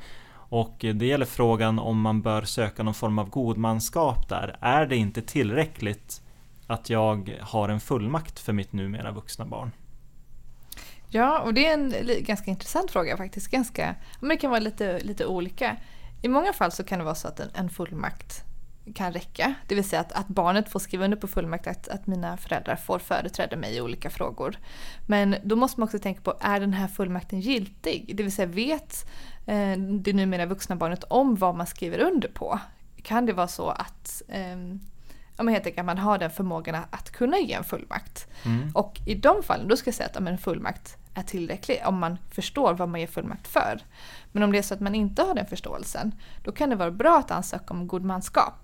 Och 0.48 0.76
det 0.78 1.06
gäller 1.06 1.26
frågan 1.26 1.78
om 1.78 2.00
man 2.00 2.22
bör 2.22 2.42
söka 2.42 2.82
någon 2.82 2.94
form 2.94 3.18
av 3.18 3.30
godmanskap 3.30 4.28
där. 4.28 4.56
Är 4.60 4.86
det 4.86 4.96
inte 4.96 5.22
tillräckligt 5.22 6.22
att 6.66 6.90
jag 6.90 7.38
har 7.40 7.68
en 7.68 7.80
fullmakt 7.80 8.40
för 8.40 8.52
mitt 8.52 8.72
numera 8.72 9.12
vuxna 9.12 9.44
barn? 9.44 9.70
Ja, 11.08 11.40
och 11.40 11.54
det 11.54 11.66
är 11.66 11.74
en 11.74 11.94
ganska 12.20 12.50
intressant 12.50 12.90
fråga 12.90 13.16
faktiskt. 13.16 13.50
Ganska, 13.50 13.94
men 14.20 14.28
det 14.28 14.36
kan 14.36 14.50
vara 14.50 14.60
lite, 14.60 14.98
lite 14.98 15.26
olika. 15.26 15.76
I 16.22 16.28
många 16.28 16.52
fall 16.52 16.72
så 16.72 16.84
kan 16.84 16.98
det 16.98 17.04
vara 17.04 17.14
så 17.14 17.28
att 17.28 17.40
en, 17.40 17.50
en 17.54 17.70
fullmakt 17.70 18.44
kan 18.94 19.12
räcka. 19.12 19.54
Det 19.68 19.74
vill 19.74 19.88
säga 19.88 20.00
att, 20.00 20.12
att 20.12 20.28
barnet 20.28 20.68
får 20.68 20.80
skriva 20.80 21.04
under 21.04 21.16
på 21.16 21.26
fullmakt 21.26 21.66
att, 21.66 21.88
att 21.88 22.06
mina 22.06 22.36
föräldrar 22.36 22.76
får 22.76 22.98
företräda 22.98 23.56
mig 23.56 23.76
i 23.76 23.80
olika 23.80 24.10
frågor. 24.10 24.58
Men 25.06 25.36
då 25.44 25.56
måste 25.56 25.80
man 25.80 25.84
också 25.84 25.98
tänka 25.98 26.20
på, 26.20 26.34
är 26.40 26.60
den 26.60 26.72
här 26.72 26.88
fullmakten 26.88 27.40
giltig? 27.40 28.12
Det 28.16 28.22
vill 28.22 28.32
säga 28.32 28.46
vet 28.46 29.06
det 30.02 30.12
numera 30.12 30.46
vuxna 30.46 30.76
barnet 30.76 31.04
om 31.08 31.34
vad 31.34 31.54
man 31.54 31.66
skriver 31.66 31.98
under 31.98 32.28
på? 32.28 32.58
Kan 33.02 33.26
det 33.26 33.32
vara 33.32 33.48
så 33.48 33.68
att 33.68 34.22
eh, 34.28 34.58
ja, 35.36 35.42
men 35.42 35.48
helt 35.48 35.66
enkelt 35.66 35.86
man 35.86 35.98
har 35.98 36.18
den 36.18 36.30
förmågan 36.30 36.84
att 36.90 37.10
kunna 37.10 37.38
ge 37.38 37.52
en 37.52 37.64
fullmakt. 37.64 38.28
Mm. 38.44 38.70
Och 38.74 39.00
i 39.06 39.14
de 39.14 39.42
fallen 39.42 39.68
då 39.68 39.76
ska 39.76 39.88
jag 39.88 39.94
säga 39.94 40.06
att 40.06 40.16
ja, 40.20 40.28
en 40.28 40.38
fullmakt 40.38 40.96
är 41.14 41.22
tillräcklig 41.22 41.82
om 41.86 41.98
man 41.98 42.18
förstår 42.30 42.74
vad 42.74 42.88
man 42.88 43.00
ger 43.00 43.06
fullmakt 43.06 43.48
för. 43.48 43.80
Men 44.32 44.42
om 44.42 44.52
det 44.52 44.58
är 44.58 44.62
så 44.62 44.74
att 44.74 44.80
man 44.80 44.94
inte 44.94 45.22
har 45.22 45.34
den 45.34 45.46
förståelsen 45.46 46.14
då 46.44 46.52
kan 46.52 46.70
det 46.70 46.76
vara 46.76 46.90
bra 46.90 47.18
att 47.18 47.30
ansöka 47.30 47.74
om 47.74 47.86
godmanskap. 47.86 48.63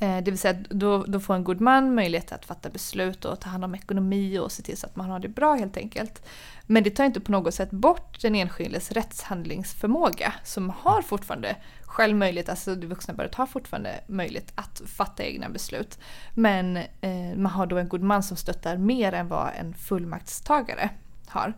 Eh, 0.00 0.16
det 0.16 0.30
vill 0.30 0.38
säga 0.38 0.58
då, 0.70 1.04
då 1.04 1.20
får 1.20 1.34
en 1.34 1.44
god 1.44 1.60
man 1.60 1.94
möjlighet 1.94 2.32
att 2.32 2.44
fatta 2.44 2.70
beslut 2.70 3.24
och 3.24 3.40
ta 3.40 3.48
hand 3.48 3.64
om 3.64 3.74
ekonomi 3.74 4.38
och 4.38 4.52
se 4.52 4.62
till 4.62 4.76
så 4.76 4.86
att 4.86 4.96
man 4.96 5.10
har 5.10 5.18
det 5.18 5.28
bra 5.28 5.54
helt 5.54 5.76
enkelt. 5.76 6.22
Men 6.66 6.82
det 6.82 6.90
tar 6.90 7.04
inte 7.04 7.20
på 7.20 7.32
något 7.32 7.54
sätt 7.54 7.70
bort 7.70 8.20
den 8.20 8.34
enskildes 8.34 8.92
rättshandlingsförmåga 8.92 10.32
som 10.44 10.70
har 10.70 11.02
fortfarande 11.02 11.56
själv 11.82 12.16
möjlighet, 12.16 12.48
alltså 12.48 12.74
det 12.74 12.86
vuxna 12.86 13.14
barnet 13.14 13.34
har 13.34 13.46
fortfarande 13.46 14.00
möjlighet 14.06 14.52
att 14.54 14.82
fatta 14.86 15.24
egna 15.24 15.48
beslut. 15.48 15.98
Men 16.34 16.76
eh, 16.76 17.36
man 17.36 17.52
har 17.52 17.66
då 17.66 17.78
en 17.78 17.88
god 17.88 18.02
man 18.02 18.22
som 18.22 18.36
stöttar 18.36 18.76
mer 18.76 19.12
än 19.12 19.28
vad 19.28 19.50
en 19.58 19.74
fullmaktstagare 19.74 20.90
har. 21.26 21.54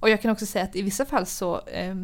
Och 0.00 0.10
jag 0.10 0.22
kan 0.22 0.30
också 0.30 0.46
säga 0.46 0.64
att 0.64 0.76
i 0.76 0.82
vissa 0.82 1.04
fall 1.04 1.26
så 1.26 1.60
eh, 1.66 1.94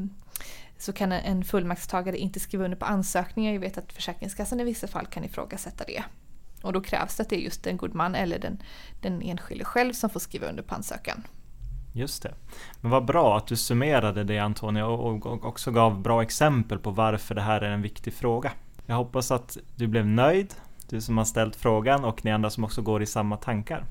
så 0.80 0.92
kan 0.92 1.12
en 1.12 1.44
fullmaktstagare 1.44 2.18
inte 2.18 2.40
skriva 2.40 2.64
under 2.64 2.76
på 2.76 2.84
ansökningar. 2.84 3.52
Jag 3.52 3.60
vet 3.60 3.78
att 3.78 3.92
Försäkringskassan 3.92 4.60
i 4.60 4.64
vissa 4.64 4.86
fall 4.86 5.06
kan 5.06 5.24
ifrågasätta 5.24 5.84
det. 5.84 6.02
Och 6.62 6.72
då 6.72 6.80
krävs 6.80 7.16
det 7.16 7.22
att 7.22 7.28
det 7.28 7.36
är 7.36 7.40
just 7.40 7.66
en 7.66 7.76
god 7.76 7.94
man 7.94 8.14
eller 8.14 8.38
den, 8.38 8.62
den 9.02 9.22
enskilde 9.22 9.64
själv 9.64 9.92
som 9.92 10.10
får 10.10 10.20
skriva 10.20 10.46
under 10.46 10.62
på 10.62 10.74
ansökan. 10.74 11.22
Just 11.92 12.22
det. 12.22 12.34
Men 12.80 12.90
vad 12.90 13.04
bra 13.04 13.36
att 13.36 13.46
du 13.46 13.56
summerade 13.56 14.24
det 14.24 14.38
Antonija 14.38 14.86
och 14.86 15.44
också 15.44 15.70
gav 15.70 16.02
bra 16.02 16.22
exempel 16.22 16.78
på 16.78 16.90
varför 16.90 17.34
det 17.34 17.42
här 17.42 17.60
är 17.60 17.70
en 17.70 17.82
viktig 17.82 18.14
fråga. 18.14 18.52
Jag 18.86 18.96
hoppas 18.96 19.30
att 19.30 19.56
du 19.76 19.86
blev 19.86 20.06
nöjd, 20.06 20.54
du 20.88 21.00
som 21.00 21.18
har 21.18 21.24
ställt 21.24 21.56
frågan 21.56 22.04
och 22.04 22.24
ni 22.24 22.30
andra 22.32 22.50
som 22.50 22.64
också 22.64 22.82
går 22.82 23.02
i 23.02 23.06
samma 23.06 23.36
tankar. 23.36 23.84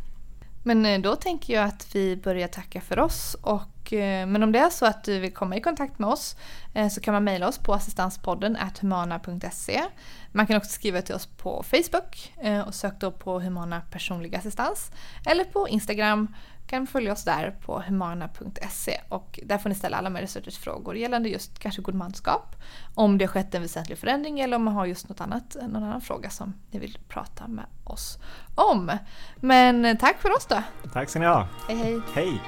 Men 0.63 0.86
eh, 0.86 0.99
då 1.02 1.15
tänker 1.15 1.54
jag 1.54 1.65
att 1.65 1.95
vi 1.95 2.17
börjar 2.17 2.47
tacka 2.47 2.82
för 2.82 2.99
oss. 2.99 3.38
Och, 3.41 3.62
eh, 3.93 4.28
men 4.28 4.43
om 4.43 4.52
det 4.52 4.60
är 4.60 4.69
så 4.69 4.86
att 4.86 5.04
du 5.04 5.19
vill 5.19 5.34
komma 5.34 5.56
i 5.56 5.62
kontakt 5.62 5.99
med 5.99 6.10
oss 6.10 6.36
eh, 6.73 6.89
så 6.89 7.02
kan 7.02 7.13
man 7.13 7.23
mejla 7.23 7.47
oss 7.47 7.58
på 7.58 7.73
assistanspodden 7.73 8.58
humana.se. 8.82 9.84
Man 10.32 10.47
kan 10.47 10.58
också 10.58 10.69
skriva 10.69 11.02
till 11.02 11.15
oss 11.15 11.25
på 11.25 11.63
Facebook 11.63 12.34
och 12.67 12.75
sök 12.75 12.93
då 12.99 13.12
på 13.12 13.39
Humana 13.39 13.82
personlig 13.91 14.36
assistans. 14.36 14.91
Eller 15.25 15.43
på 15.43 15.67
Instagram 15.67 16.28
kan 16.69 16.88
följa 16.88 17.13
oss 17.13 17.23
där 17.23 17.56
på 17.65 17.82
humana.se 17.82 19.02
och 19.10 19.39
där 19.43 19.58
får 19.58 19.69
ni 19.69 19.75
ställa 19.75 19.97
alla 19.97 20.10
möjliga 20.10 20.28
sorters 20.28 20.58
frågor 20.58 20.95
gällande 20.95 21.30
just 21.30 21.60
kanske 21.60 21.82
godmanskap, 21.82 22.56
om 22.95 23.17
det 23.17 23.25
har 23.25 23.30
skett 23.30 23.56
en 23.56 23.62
väsentlig 23.62 23.97
förändring 23.97 24.39
eller 24.39 24.56
om 24.56 24.63
man 24.63 24.73
har 24.73 24.86
just 24.86 25.10
något 25.10 25.21
annat, 25.21 25.58
någon 25.62 25.84
annan 25.84 26.02
fråga 26.02 26.30
som 26.30 26.54
ni 26.71 26.80
vill 26.80 26.97
prata 27.08 27.47
med 27.47 27.65
oss 27.84 28.17
om. 28.56 28.91
Men 29.36 29.97
tack 29.97 30.21
för 30.21 30.36
oss 30.36 30.45
då! 30.45 30.63
Tack 30.93 31.10
ska 31.10 31.19
ni 31.19 31.25
ha! 31.25 31.47
Hej 31.67 31.78
hej! 31.78 32.02
Hej! 32.13 32.41